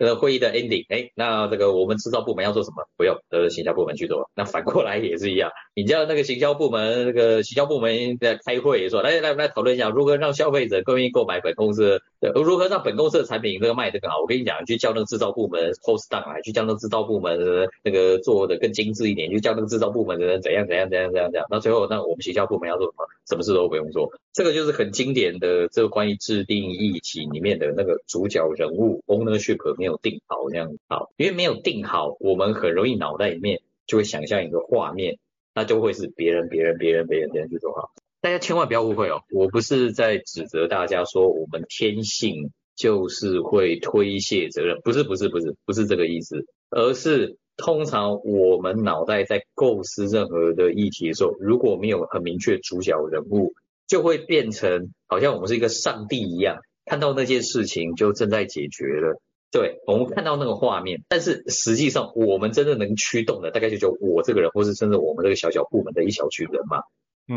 [0.00, 2.88] 这个会议的 ending，哎，那这个我们制造部门要做什么？
[2.96, 4.30] 不用，都呃，行销部门去做。
[4.34, 14.20] 那反过来也是一样，你叫那个行销部门，那个行销部门在开会说，来来，来讨论一下如何让消费者更愿意购买本公司的，如何让本公司的产品这个卖得更好。
[14.20, 17.38] 我跟你讲，去叫那个制造部门 post down 来，去叫那个制造部门
[17.82, 21.46] 那个做的更精致一点，去叫那个制造部门的人怎样怎样怎样怎样怎样。
[21.50, 23.06] 那最后，那我们行销部门要做什么？
[23.28, 24.12] 什么事都不用做。
[24.32, 35.18] 这个就是很经典的这个关于制定议题里面的那个主角人物 ownership 没有定好那样好，因为没有定好，我们很容易脑袋里面就会想象一个画面，
[35.54, 37.90] 那就会是别人别人别人别人别人去做好。
[38.20, 53.52] 大家千万不要误会哦，我不是在指责大家说我们天性就是会推卸责任，不是不是不是不是这个意思，而是通常我们脑袋在构思任何的议题的时候，如果没有很明确主角人物。
[53.90, 59.20] 就会变成好像我们是一个上帝一样，看到那件事情就正在解决了。
[59.52, 66.82] 对，我们看到那个画面，但是实际上我们真的能驱动的，大概就就我这个人，或是甚至我们这个小小部门的一小群人嘛。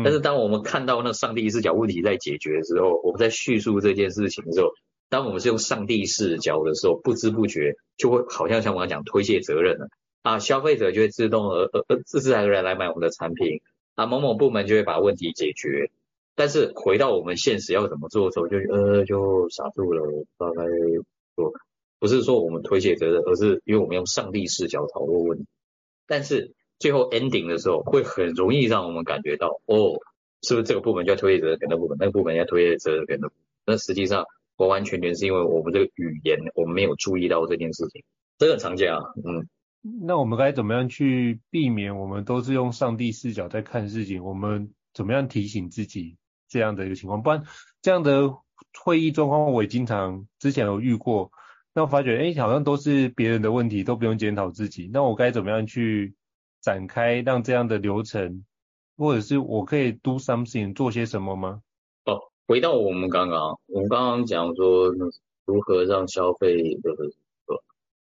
[0.02, 4.70] 但是当我们看到那上帝视角问题在解决的时候，我们在叙述这件事情的时候，
[5.08, 9.86] 当我们是用上帝视角的时候，不知不觉就会好像像我刚刚讲推卸责任了
[10.22, 13.60] 啊，消费者就会自动而而而自自然而然来买我们的产品
[13.94, 15.90] 啊，某某部门就会把问题解决。
[16.34, 20.02] 但是回到我们现实要怎么做的时候，就呃就傻住了，
[20.38, 20.64] 大概
[21.36, 21.52] 说
[22.04, 25.46] 不是说我们推卸责任，而是因为我们用上帝视角讨论问题。
[26.06, 29.96] 但是最后 ending 的时候，会很容易让我们感觉到，哦，
[30.42, 33.42] 是不是这个部门就要推卸责任给那部门，那个部门要推卸责任给那部门？
[33.64, 38.04] 那实际上完完全全是因为我们这个语言，我们没有注意到这件事情，
[38.36, 39.48] 这个很常见啊，嗯。
[40.02, 44.22] 那我们该怎么样去避免我们都是用上帝视角在看事情？
[44.22, 46.18] 我们怎么样提醒自己？
[46.46, 47.42] 这样的一个情况，不然
[47.80, 48.36] 这样的
[48.84, 51.32] 会议状况我也经常之前有遇过，
[51.74, 54.88] 那我发觉哎，好像都是别人的问题，都不用检讨自己。
[54.92, 56.14] 那我该怎么样去
[56.60, 58.44] 展开让这样的流程，
[58.96, 61.62] 或者是我可以 do something 做些什么吗？
[62.04, 64.92] 哦，回到我们刚刚，我们刚刚讲说
[65.44, 66.90] 如何让消费的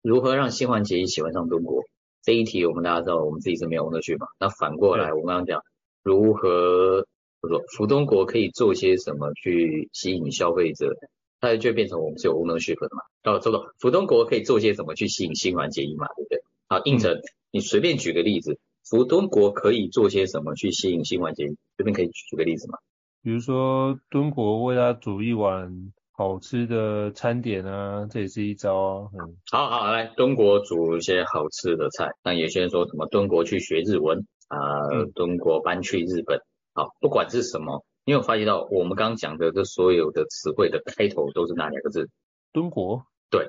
[0.02, 1.82] 如何让新环节喜欢上中国
[2.22, 4.28] 这一题，我们大家知道我们自己是没有 ownership 嘛？
[4.38, 5.62] 那反过来，我刚刚讲
[6.02, 7.06] 如何。
[7.40, 10.92] 不说福中国可以做些什么去吸引消费者，
[11.40, 13.00] 它就变成我们是有 ownership 的嘛。
[13.28, 16.42] 哦，说到福东国可以做些什么去吸引新环结衣嘛，对不对？
[16.68, 21.46] 好，应成，你随便举个例子，福东国可以做些什么去吸引新环节？
[21.76, 22.78] 这边可以举个例子吗？
[23.22, 29.10] 比如说敦国为他煮一碗好吃的餐点啊，这也是一招啊。
[29.12, 32.10] 嗯，好好来，敦国煮一些好吃的菜。
[32.22, 34.58] 那有些人说什么敦国去学日文啊，
[34.90, 36.40] 呃嗯、敦国搬去日本。
[36.74, 42.08] 好，不管是什么，你有发现到我们刚刚讲的这所有的词汇的开头都是哪两个字？
[42.52, 43.04] 敦国。
[43.30, 43.48] 对，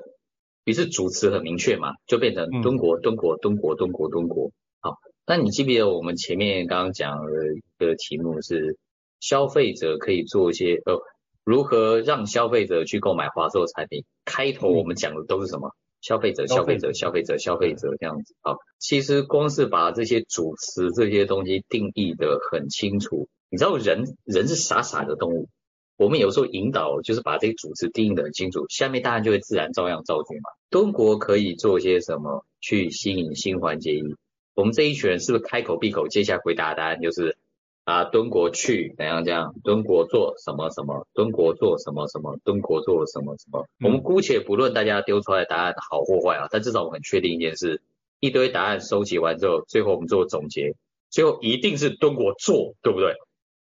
[0.64, 4.50] 于是主词很明确嘛，就变成敦国、敦国、敦国、敦国、敦国。
[4.80, 8.78] 好，那你记不记得我们前面刚刚讲的一个题目是？
[9.22, 10.98] 消费者可以做一些呃，
[11.44, 14.06] 如何让消费者去购买华硕产品？
[14.24, 15.68] 开头我们讲的都是什么？
[15.68, 18.34] 嗯、消费者，消费者，消费者，消费者这样子。
[18.40, 25.50] 好，其实光是把这些主词这些东西定义得很清楚，你知道人人是傻傻的动物，
[26.00, 30.48] 我们有时候引导就是把这些主词定义得很清楚，下面答案就会自然照样造句嘛。
[30.70, 34.16] 敦国可以做些什么去吸引新环结衣？
[34.54, 37.36] 我们这一群人是不是开口闭口，接下来回答的答案就是？
[37.84, 39.54] 啊，敦国去怎样怎样？
[39.62, 41.06] 敦国做什么什么？
[41.12, 42.38] 敦国做什么什么？
[42.44, 43.66] 敦国做什么什么？
[43.78, 47.82] 嗯、我们姑且不论大家丢出来的答案好或坏啊，但至少我们很确定一件事：
[48.20, 50.76] 一堆答案收集完之后，最后我们做总结，
[51.10, 53.16] 最后一定是敦国做，对不对？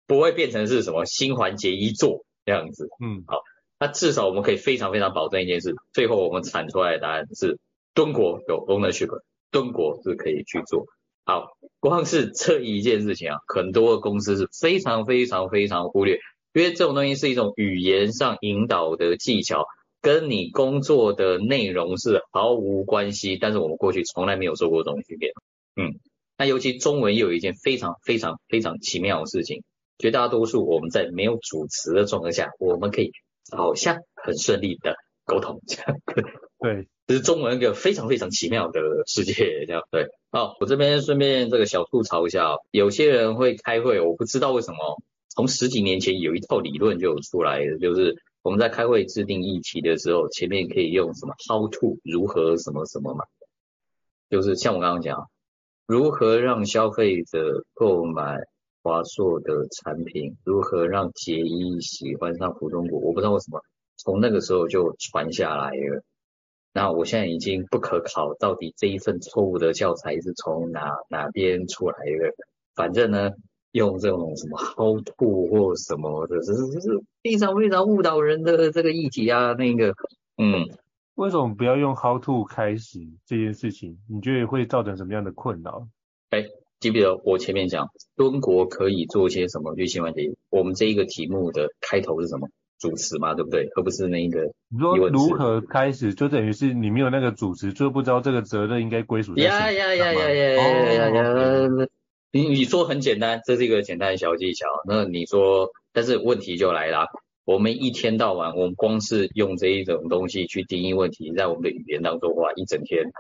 [0.09, 2.89] 不会变成是什么新环节一做这样子。
[3.01, 3.43] 嗯，好，
[3.79, 7.61] 那至少我们可以非常非常保证一件事：最后我们产出来的答案是
[7.95, 9.21] 敦国有 ownership，
[9.53, 10.87] 敦国是可以去做。
[11.25, 16.19] 好，光是这一件事情啊，很多的公司是非常非常非常忽略，
[16.55, 19.67] 因为这种东西是一种语言上引导的技巧，
[20.01, 23.37] 跟你工作的内容是毫无关系。
[23.37, 25.33] 但是我们过去从来没有做过这种区别。
[25.77, 26.01] 嗯，
[26.39, 29.63] 那尤其中文又有一件非常非常非常奇妙的事情，
[29.99, 33.13] 绝大多数我们在没有主持的状况下，我们可以
[33.51, 35.61] 好像很顺利的沟通。
[35.67, 36.01] 这样
[36.59, 36.89] 对。
[37.07, 40.09] 这是中文一个非常非常奇妙的世界，这样对。
[40.31, 53.25] 好，我这边顺便这个小吐槽一下，有些人会开会，我不知道为什么，从十几年前有一套理论就有出来的，就是我们在开会制定议题的时候，前面可以用什么 how to 如何什么什么嘛，
[54.29, 55.31] 就是像我刚刚讲，
[55.87, 58.37] 如何让消费者购买
[58.83, 63.61] 华硕的产品，如何让结衣喜欢上胡中国，我不知道为什么
[63.97, 66.03] 从那个时候就传下来了。
[66.73, 72.35] 那我现在已经不可考，到底这一份错误的教材是从哪哪边出来的？
[72.75, 73.33] 反正呢，
[73.73, 79.55] 用这种什么 how to 或什么的，这是这是非常非常误导人的这个议题啊。
[79.55, 79.93] 那个，
[80.37, 80.69] 嗯，
[81.17, 83.99] 为什么不要用 how to 开始这件事情？
[84.09, 85.89] 你觉得会造成什么样的困扰？
[86.31, 86.45] 哎，
[86.81, 90.37] 记不记得我前面讲敦国可以做些什么预芯问题？
[90.49, 92.49] 我们这一个题目的开头是什么？
[92.79, 93.69] 主持嘛，对不对？
[93.75, 94.53] 而不是那一个。
[94.69, 99.43] 你说如何开始，就等于是你没有那个主持，就不知道这个责任应该归属谁。
[99.43, 101.89] 呀呀呀呀呀呀呀！
[102.31, 104.67] 你你说很简单，这是一个简单的小技巧。
[104.87, 107.07] 那你说，但是问题就来了，
[107.45, 113.11] 我们一天到晚，我们光是用这一种东西去定义问题，在我们的语言当中哇，一整天，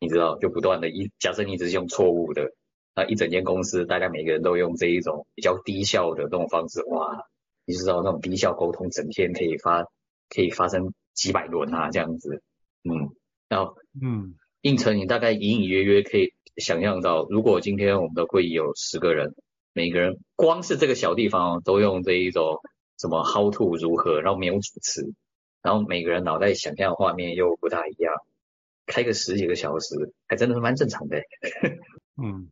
[0.00, 2.50] 你知道，就不断的一，假设你只是用错误的，
[2.94, 7.26] 那一整间公司，大家每个人都用这一种比较低效的这种方式，哇。
[7.64, 9.84] 你知道那种低效沟通，整天可以发，
[10.28, 12.42] 可以发生几百轮啊，这样子，
[12.82, 13.14] 嗯，
[13.48, 19.36] 然后，嗯，应成你大概隐隐约约可以想象到，如果今天我们的会议有十个人，
[19.72, 22.58] 每个人光是这个小地方都用这一种
[22.98, 25.14] 什么 how to 如何，然后没有主持，
[25.62, 28.12] 然后每个人脑袋想象的画面又不大一样，
[28.86, 31.18] 开个十几个小时，还真的是蛮正常的，
[32.20, 32.50] 嗯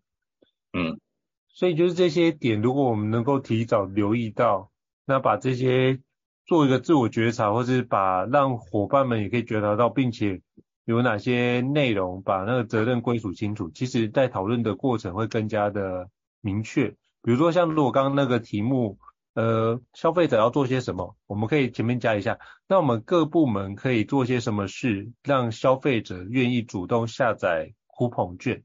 [0.73, 1.01] 嗯，
[1.49, 4.71] 所以就是这些点，如果我们能够提早留意到。
[5.07, 5.99] 那把这些
[6.47, 10.41] 做一个自我觉察，或是把让伙伴们也可以觉察到，并且
[10.85, 13.71] 有哪些内容，把那个责任归属清楚。
[13.71, 16.09] 其实，在讨论的过程会更加的
[16.41, 16.91] 明确。
[17.23, 18.99] 比如说，像如果刚刚那个题目，
[19.35, 22.39] 呃，消费者要做些什么，我们可以前面加一下。
[22.69, 28.63] 那我们各部门可以做些什么事，让消费者愿意主动下载 coupon 券，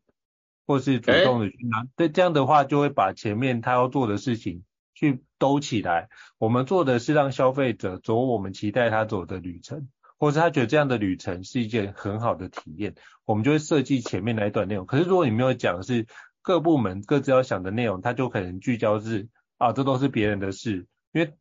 [0.65, 1.85] 或是主动的去拿。
[1.95, 4.63] 对，这样的话就会把前面他要做的事情。
[4.97, 14.85] 去兜起来，我们做的是让消费者走我们期待他走的旅程，或是他觉得这样的旅程是一件很好的体验，我们就会设计前面那一段内容。
[14.85, 16.07] 可是如果你没有讲的是
[16.41, 20.87] 各部门各自要想的内容，他就可能聚焦是啊，这都是别人的事。
[21.11, 21.33] 因为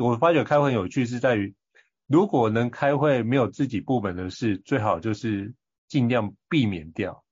[0.00, 1.54] 我发觉开会很有趣是在于，
[2.06, 5.54] 如果能开会没有自己部门的事，最好就是
[5.88, 7.24] 尽量避免掉，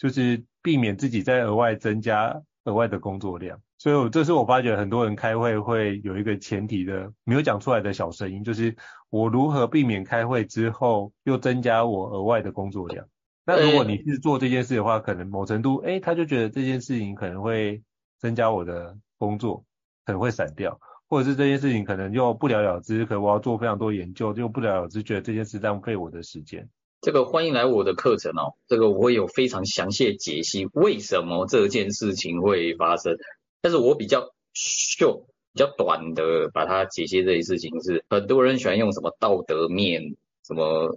[0.00, 3.60] 就是避免自己再额外增加额外的工作量。
[3.76, 8.74] 所以，这是我发觉很多人开会会有一个前提的没有讲出来的小声音，就是
[9.10, 13.06] 我如何避免开会之后又增加我额外的工作量。
[13.46, 17.82] 那如果你是做这件事的话，可能某程度，哎，他就觉得这件事情可能会
[18.18, 19.64] 增加我的工作，
[20.04, 20.78] 可能会散掉，
[21.08, 26.68] 或者是这件事情可能又不了了之，可能我要做非常多研究，就不了了之，觉得这件事浪费我的时间。
[27.00, 33.16] 这个欢迎来我的课程哦，这个我会有非常详细的解析为什么这件事情会发生，
[33.62, 34.20] 但是我比较
[34.54, 35.22] short
[35.54, 40.14] 比较短的把它解析这些事情是，很多人喜欢用什么道德面
[40.46, 40.94] 什么。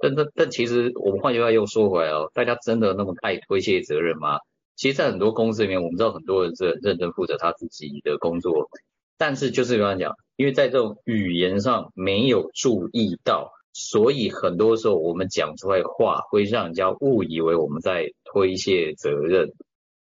[0.00, 4.40] 但但但其实我们换句话又说回来哦，大家真的那么爱推卸责任吗？
[4.74, 8.68] 其实，在很多公司里面，我们知道很多人是很认真负责他自己的工作，
[9.16, 19.52] 但是就是刚才讲，因为在这种语言上没有注意到，所以很多时候我们讲出来话会让人家误以为我们在推卸责任。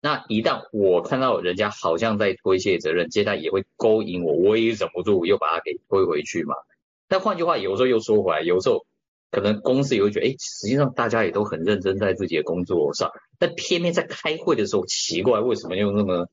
[0.02, 6.56] 那一旦我看到人家好像在推卸责任，接下来也会勾引我，我也忍不住又把它给推回去嘛。
[7.08, 8.86] 但换句话，有时候又说回来，有时候。
[9.30, 16.30] 可能公司也会觉得，哎，实际上大家也都很认真在自己的工作上，但偏偏在开会的时候，奇怪为什么又那么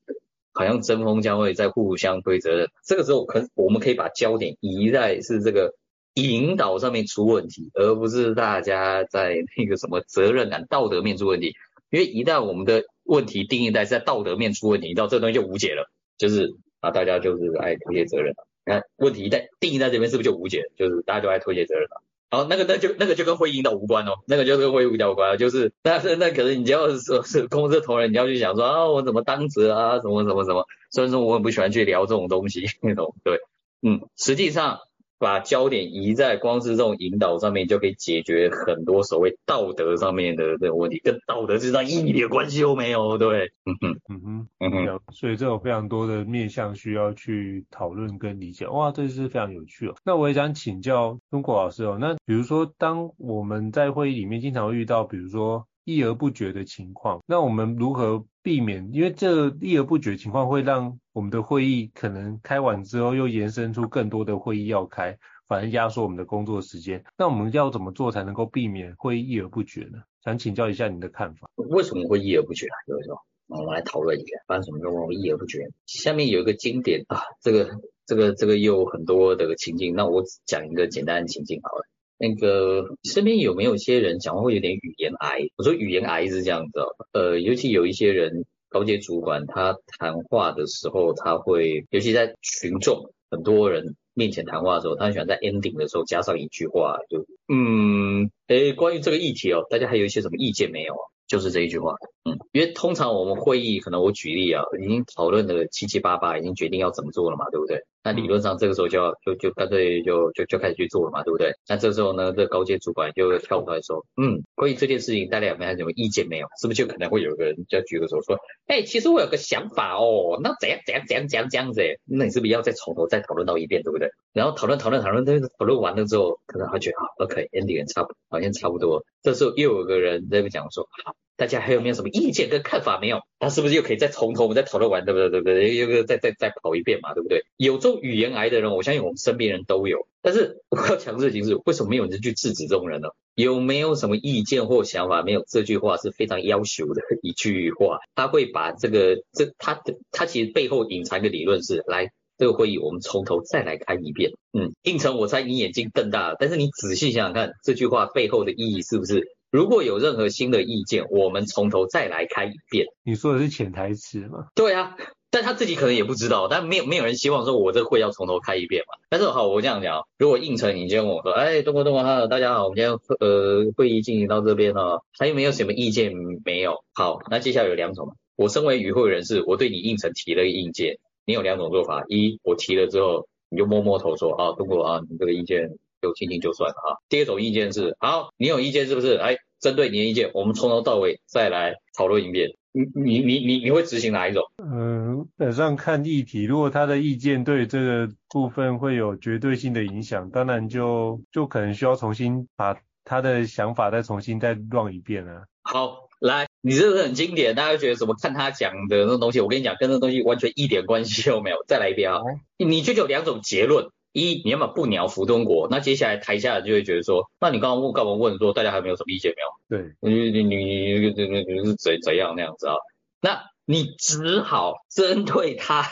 [0.53, 2.69] 好像针锋相对，在互相推责任？
[2.85, 5.75] 这个时候，可我们可以把焦点移在是这个
[6.15, 11.53] 引导上面出问题，而不是大家在那个什么责任感、道德面出问题。
[11.91, 18.47] 因为一旦我们的问题定义在在道德面出问题，你知道这个东西就无解了，就是啊，大家就是爱推卸责任了。
[18.65, 20.63] 你看问题一旦定义在这边，是不是就无解？
[20.77, 22.01] 就是大家就爱推卸责任了。
[22.31, 33.39] 好，那个那就那个就跟会引导无关哦，那个就跟会议引导无关，就是那那可能你就要说是公司同仁，你要去想说啊，我怎么当责啊，什么什么什么，虽然说我很不喜欢去聊这种东西那种，对，
[33.81, 34.79] 嗯，实际上。
[35.25, 49.95] 把焦点移在光是这种引导上面，就可以解决很多所谓道德上面的这种问题，跟道德之上一点关系都没有，对，嗯哼，嗯哼，嗯哼，所以这有非常多的面向需要去讨论跟理解，哇，这是非常有趣哦。
[50.05, 55.65] 那我也想请教中国老师哦，那比如说当我们在会议里面经常会遇到，比如说。
[55.85, 58.89] 议而不决的情况，那我们如何避免？
[58.91, 65.17] 因为这议而不决情况会让我们的会议可能开完之后又延伸出更多的会议要开，
[65.47, 67.03] 反而压缩我们的工作时间。
[67.17, 69.99] 那我们要怎么做才能够避免会议议而不决呢？
[70.23, 71.47] 想请教一下您的看法。
[71.55, 72.75] 为什么会议而不决啊？
[72.87, 75.69] 有时候我们来讨论一下，发生什么状况会议而不决？
[75.85, 81.85] 下面有一个经典啊，这个这个这个又有很多的情境，那我讲一个简单的情境好了。
[82.17, 85.39] 那个身边有没有一些人讲话会有点语言癌？
[85.57, 100.95] 我说语言癌是这样子哦，呃，尤其有一些人高阶主管，他谈话的时候，他会，尤其在群众很多人面前谈话的时候，他喜欢在 ending 的时候加上一句话，就嗯，诶，关于这个议题哦，大家还有一些什么意见没有？
[101.27, 107.81] 就是这一句话，嗯，因为通常我们会议可能我举例啊，已经讨论的七七八八，已经决定要怎么做了嘛，对不对？
[108.05, 111.53] 那理论上这个时候就要就就干脆就就就开始去做了嘛，对不对？
[111.67, 116.45] 那这时候呢，这高阶主管就跳出来说，嗯，关于这件事情大家有没有什么意见没有？
[116.61, 118.37] 是不是就可能会有一个人就举个手说，
[118.67, 121.81] 哎，其实我有个想法哦，那怎样怎样怎样怎样这样子？
[122.05, 124.07] 那你是不是要再从头再讨论到一遍，对不对？
[124.33, 129.03] 然后讨论讨论讨论，这个讨论完了之后，可能他觉得啊，OK，ending 差不好像差不多。
[129.23, 131.15] 这时候又有个人在那边讲说，好。
[131.37, 133.19] 大家还有没有什么意见跟看法没有？
[133.39, 135.29] 他是不是又可以再从头我们再讨论完，对不对？
[135.29, 135.75] 对不对？
[135.75, 137.43] 又再再再跑一遍嘛，对不对？
[137.57, 140.07] 有这种语言癌的人，我相信我们身边人都有。
[140.21, 143.09] 但是我要强制的是，为什么没有人去制止这种人呢？
[143.35, 145.43] 有没有什么意见或想法没有？
[145.47, 154.31] 这句话是非常要求的一句话，他会把这个这他的他其实背后隐藏的理论是，来这个会议我们从头再来看一遍。
[154.53, 159.34] 嗯，应承我猜你眼睛瞪大了，但是你仔细想想看，这句话背后的意义是不是？
[159.55, 162.87] 如果有任何新的意见，我们从头再来开一遍。
[163.05, 164.47] 你说的是潜台词吗？
[164.53, 164.97] 对啊，
[165.31, 168.99] 但他自己可能也不知道，但没有没有人希望说我这个会要从头开一遍嘛。
[169.09, 172.91] 但是好，我这样讲，如果应承你今天跟我说，哎，东哥东哥哈，大家好，我们今天
[173.21, 176.11] 呃会议进行到这边了，还有没有什么意见
[176.43, 176.83] 没有？
[176.93, 185.69] 好，那接下来有两种，我身为与会人士，我对你应承提了一个意见，你有两种做法，一我提了之后，你就摸摸头说啊，东哥啊，你这个意见。
[186.05, 187.01] 就听听就算了啊。
[187.09, 189.15] 第二种意见是，好，你有意见是不是？
[189.15, 192.49] 哎，针对你的意见，我们从头到尾再来讨论一遍。
[192.71, 194.43] 你你你你你会执行哪一种？
[194.61, 205.45] 嗯，本上看议题，如果他的意见对这个部分会有绝对性的影响，当然就就可能需要重新把他的想法再重新再 run 一遍了。
[205.63, 208.15] 好，来，你这是很经典，大家觉得怎么？
[208.21, 211.63] 看他讲的那东西，我跟你讲，跟那东西完全一点关系都没有。
[211.67, 212.19] 再来一遍啊，
[212.57, 213.87] 你就有两种结论。
[214.15, 219.83] 一，你要么不鸟福中国，那接下来台下就会觉得说，那你刚刚问干嘛问说大家还没有什么意见没有？
[219.83, 220.55] 对，你你你
[220.99, 222.75] 你你你是怎怎样那样子啊？
[223.19, 225.83] 那你只好针对他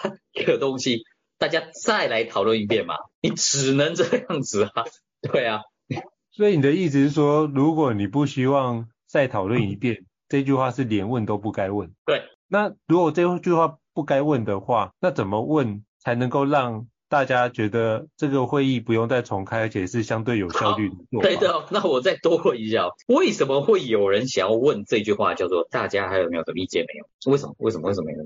[0.45, 1.03] 个东西，
[1.37, 4.85] 大家再来讨论一遍嘛，你只能这样子啊，
[5.21, 5.61] 对啊。
[6.31, 11.91] 所以你的意思是说，如果你不希望再讨论一遍，这句话是连问都不该问。
[12.05, 20.95] 对，那如果这句话不该问的话，那怎么问才能够让大家觉得这个会议不用再重开，而且是相对有效率的？
[21.21, 27.31] 对的，那我再多问一下，为什么会有人想要问这句话，叫做大家还有没有什么意见没有？
[27.31, 27.53] 为什么？
[27.59, 27.87] 为什么？
[27.87, 28.23] 为什么没有？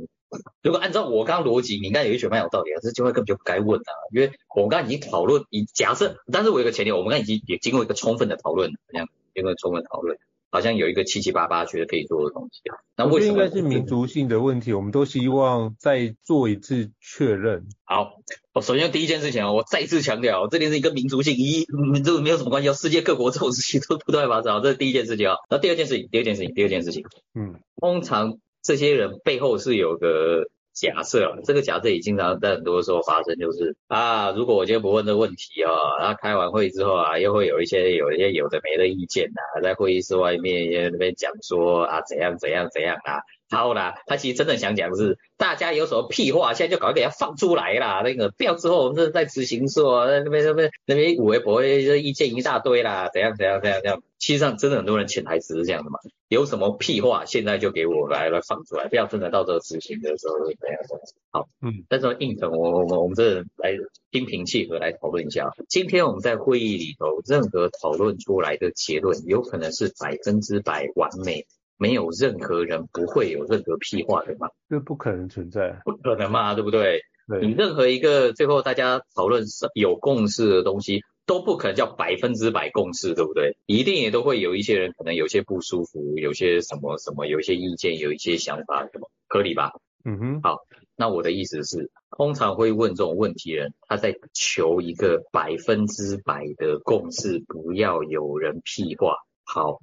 [0.64, 10.18] 如果按照我刚刚逻辑，你应该有一句蛮有道理啊，这句话根本就不该问啊，因为我刚刚已经讨论，以假设，但是我有个前提，我们刚刚已经也经过一个充分的讨论，这样经过充分讨论。
[10.50, 13.34] 好像有一个七七八八觉得可以做的东西啊，那为什么？
[13.34, 17.68] 应该是民族性的问题，我们都希望再做一次确认。
[17.84, 18.14] 好，
[18.54, 21.66] 我首先第一件事情啊，我再次强调，这件事情跟民族性一
[22.04, 25.36] 这个没有什么关系，世界各国这种事情都不断发生，这是第一件事情啊。
[25.50, 27.04] 那第二件事情，第二件事情，第二件事情，
[27.36, 30.44] 嗯，通常这些人背后是有个。
[30.80, 43.18] 假设，这个假设也经常在很多时候发生，就是啊，如果我今天不问这个问题啊，然后开完会之后啊，又会有一些有一些有的没的意见呐、啊，在会议室外面也那边讲说啊，怎样怎样怎样啊。
[43.50, 48.02] 好啦，他其实真的想讲的是，大家有什么屁话，现在就赶快给他放出来啦。
[48.02, 54.04] 那个不要之后我们这在执行说，那边那边那边五位博会这意见一大堆啦，怎样怎样怎样怎样。
[54.20, 61.02] 其实上真的很多人潜台词是这样的嘛，有什么屁话，现在就给我来来放出来，不要真的到时候执行的时候怎样怎样。
[61.32, 63.78] 好，嗯，但是应承我我们我们这来
[64.12, 65.52] 心平气和来讨论一下。
[65.70, 71.46] 今天我们在会议里头，任何讨论出来的结论，有可能是百分之百完美。
[71.78, 74.50] 没有任何人不会有任何屁话的嘛？
[74.70, 77.02] 这不可能存在，不可能嘛，对不对？
[77.28, 77.46] 对。
[77.46, 79.44] 你任何一个最后大家讨论
[79.76, 83.58] 有共识的东西，都不可能叫百分之百共识，对不对？
[83.66, 89.72] 一定也都会有一些人可能有些不舒服，有些什么什么，有一些意见，有一些想法，什么合理吧？
[90.06, 90.42] 嗯哼。
[90.42, 90.60] 好，
[90.96, 99.18] 那我的意思是，通常会问这种问题的人，他在求一个百分之百的共识，不要有人屁话。
[99.44, 99.80] 好。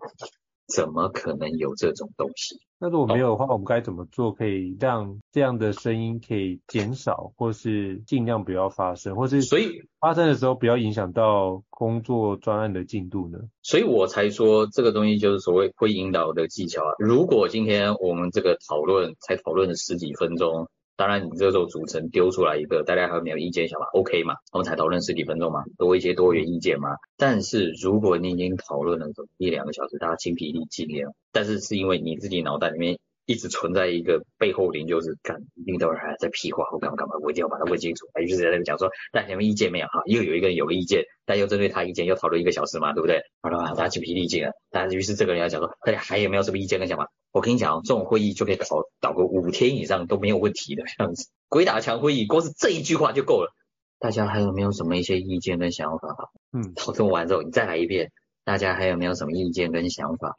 [0.67, 2.57] 怎么可能有这种东西？
[2.79, 13.39] 那如果没有的话，我们该怎么做可以让这样的声音可以减少，或是尽量不要发生，或是所以发生的时候不要影响到工作专案的进度呢？
[13.63, 16.93] 所以我才说这个东西就是所谓会引导的技巧啊。
[16.99, 20.69] 如果今天我们这个讨论才讨论了十几分钟。
[20.97, 24.35] 当然，你这时候组成丢出来一个，大家还有没有意见想法？OK 嘛？
[24.53, 26.91] 我们才讨论十几分钟嘛，多一些多元意见嘛。
[27.17, 32.99] 但是如果你已经讨论了一两个小时，大家精疲力尽了，但是是因为你自己脑袋里面。
[33.27, 38.07] 一直存在一个背后灵，就是干一定都有人在屁话，我干嘛干嘛，我一定要把它问清楚。
[38.21, 39.87] 于是在那边讲说，大家有没有意见没有？
[39.87, 43.23] 哈，又有一个人有个意见，但又针对他意见又讨论一个小时嘛，对不对？
[43.43, 47.09] 好了，大家精疲力尽了，大家于是这个人要讲说，大家还有没有什么意见跟想法？
[47.33, 48.67] 我跟你讲，这种会议就可以搞
[49.01, 51.29] 搞个五天以上都没有问题的这样子。
[51.49, 53.53] 鬼打墙会议，光是这一句话就够了。
[53.99, 56.31] 大家还有没有什么一些意见跟想法？
[56.53, 58.13] 嗯，讨论完之后你再来一遍，
[58.45, 60.35] 大家还有没有什么意见跟想法？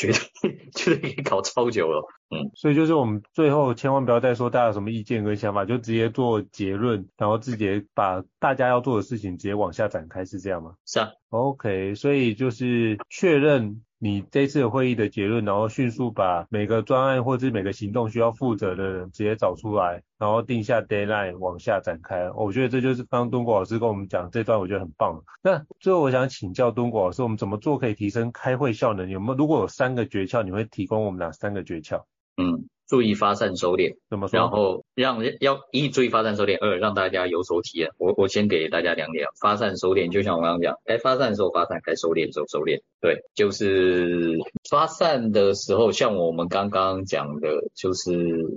[0.00, 0.18] 觉得
[0.72, 10.72] 觉得可以搞超久了，嗯，所以就是我们最后千万不要再说大家有什么意见跟想法，就直接做结论，然后直接把大家要做的事情直接往下展开，是这样吗？
[10.86, 13.82] 是啊，OK，所以就是确认。
[14.02, 22.30] 你这次会议的结论，然后迅速把每个专案或者每个行动需要负责的人直接找出来，然后定下 deadline 往下展开。
[22.30, 25.22] 我觉得这就是刚刚敦国老师跟我们讲这段，我觉得很棒。
[25.42, 29.10] 那最后我想请教敦国老师，我们怎么做可以提升开会效能？
[29.10, 29.34] 有没有？
[29.34, 32.04] 如果有三个诀窍，你会提供我们哪三个诀窍？
[32.38, 32.68] 嗯。
[32.90, 34.36] 注意发散收敛，怎么说？
[34.36, 37.90] 然后让要一注意发散收敛，二让大家有所体验。
[37.98, 42.80] 我我先给大家两点，发散收敛，就像我刚刚讲，该发散的时候发散，该收敛的时候收敛。
[43.00, 44.36] 对，就是
[44.68, 48.10] 发散的时候，像我们刚刚讲的，就是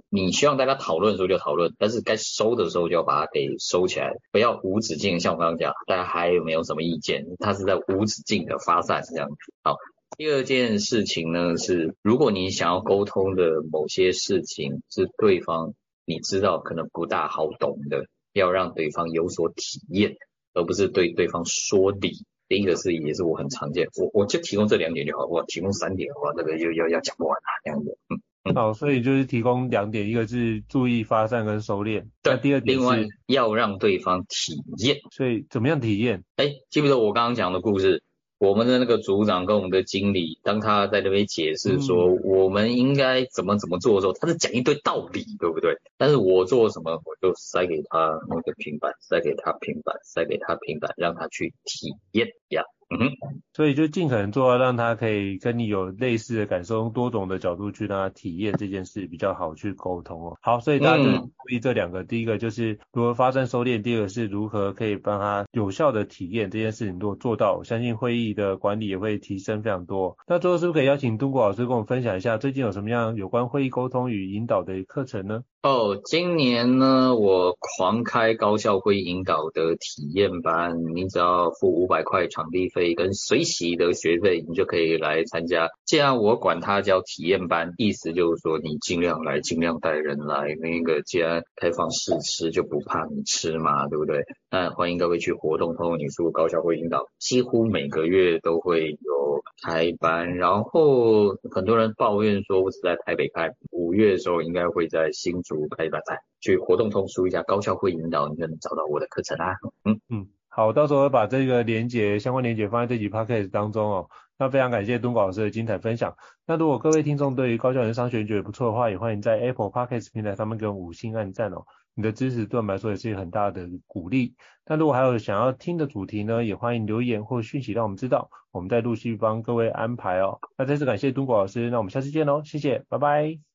[0.10, 5.20] 你希望大家讨论的时候就讨论，但是该收的时候就要把它给收起来，不要无止境。
[5.20, 7.24] 像我刚刚讲，大家还有没有什么意见？
[7.38, 9.36] 它是在无止境的发散这样子。
[9.62, 9.76] 好。
[10.16, 15.74] 第二件事情呢是，如果你想要沟通的某些事情是对方
[16.06, 20.16] 你知道可能不大好懂的，要让对方有所体验，
[20.54, 22.26] 而不是对对方说理。
[22.48, 27.98] 第一个是也是我很常见，我我就提供这两点就好，我提供三点的话，那个就要要讲不完啊这样子。
[28.10, 28.54] 嗯嗯。
[28.54, 32.06] 好，所以就是提供两点，一个是注意发散跟收敛。
[32.22, 32.38] 对。
[32.38, 34.98] 第二点是另外要让对方体验。
[35.12, 36.24] 所以怎么样体验？
[36.36, 38.04] 哎，记不记得我刚刚讲的故事？
[38.44, 45.78] 我们的那个组长跟我们的经理，当他在那边解释说我们应该怎么怎么做的时候，他是讲一堆道理，对不对？
[45.98, 52.64] 但是我做什么，我就塞给他那个平板，塞给他平板，塞给他平板，让他去体验呀。
[52.90, 60.38] 嗯哼，所以就尽可能做到让他可以跟你有类似的感受，用多种的角度去让他体验这件事比较好去沟通哦。
[60.42, 66.98] 好，所以大家就注意这两个，嗯、第一个就是如何发生收敛，第二个是如何可以帮他有效的体验这件事情。
[67.00, 70.18] 如果做到，我相信会议的管理也会提升非常多。
[70.28, 75.44] 那最后是不是可以邀请敦国老师跟我们分享一下，最近有什么样有关会议沟通与引导的课程呢？
[75.64, 85.70] 哦，今年呢，我狂开高校会引导的体验班，你只要付五百块场地费跟随喜的学费，你就可以来参加。
[85.86, 90.54] 既然我管它叫体验班，意思就是说你尽量来，尽量带人来。
[90.60, 94.22] 那个既然开放试吃，就不怕你吃嘛，对不对？
[94.52, 100.36] 那欢迎各位去活动通你输高校会引导，几乎每个月都会有开班。
[100.36, 105.53] 然后很多人抱怨说，我只在台北开，五月的时候应该会在新竹。
[105.78, 109.58] 开班在去活动通输一下高效会引导，你就能找到我的课程啦。
[109.86, 114.10] 嗯嗯，好，到时候把这个连接相关连接放在这集 podcast 当中哦。
[114.38, 116.16] 那非常感谢东国老师的精彩分享。
[116.48, 121.64] 那如果各位听众对于高校人商学院觉得不错的话，也欢迎在 Apple Podcast 平台上面给我们五星按赞哦。
[121.96, 124.34] 你的支持对我们来说也是一个很大的鼓励。
[124.66, 130.40] 那如果还有想要听的主题呢，也欢迎留言或讯息让我们知道，我们再陆续帮各位安排哦。
[130.58, 133.53] 那再次感谢东国老师，那我们下次见喽，谢谢，拜拜。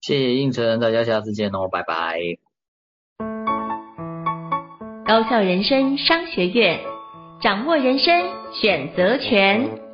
[0.00, 2.18] 谢谢应成，大家下次见哦，拜拜。
[5.04, 6.80] 高校人生商学院，
[7.40, 9.87] 掌握人生选择权。